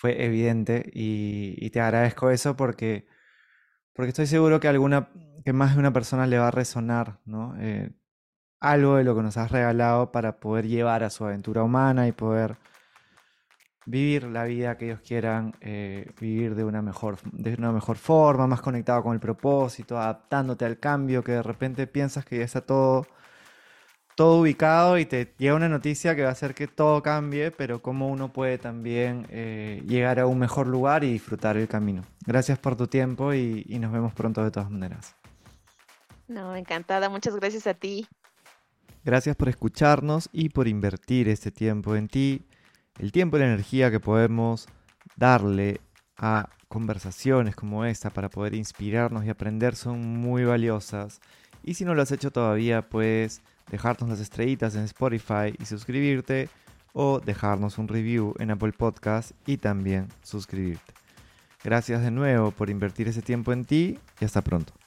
[0.00, 3.06] fue evidente y, te agradezco eso porque,
[3.92, 5.10] porque estoy seguro que alguna,
[5.44, 7.54] que más de una persona le va a resonar, ¿no?
[7.58, 7.90] Eh,
[8.60, 12.12] algo de lo que nos has regalado para poder llevar a su aventura humana y
[12.12, 12.56] poder
[13.84, 18.46] vivir la vida que ellos quieran eh, vivir de una mejor, de una mejor forma,
[18.46, 22.62] más conectado con el propósito, adaptándote al cambio, que de repente piensas que ya está
[22.62, 23.06] todo,
[24.20, 27.80] todo ubicado y te llega una noticia que va a hacer que todo cambie, pero
[27.80, 32.02] cómo uno puede también eh, llegar a un mejor lugar y disfrutar el camino.
[32.26, 35.16] Gracias por tu tiempo y, y nos vemos pronto de todas maneras.
[36.28, 37.08] No, encantada.
[37.08, 38.06] Muchas gracias a ti.
[39.06, 42.46] Gracias por escucharnos y por invertir este tiempo en ti,
[42.98, 44.68] el tiempo y la energía que podemos
[45.16, 45.80] darle
[46.18, 51.22] a conversaciones como esta para poder inspirarnos y aprender son muy valiosas.
[51.62, 53.40] Y si no lo has hecho todavía, puedes
[53.70, 56.48] dejarnos las estrellitas en Spotify y suscribirte
[56.92, 60.92] o dejarnos un review en Apple Podcast y también suscribirte.
[61.62, 64.79] Gracias de nuevo por invertir ese tiempo en ti y hasta pronto.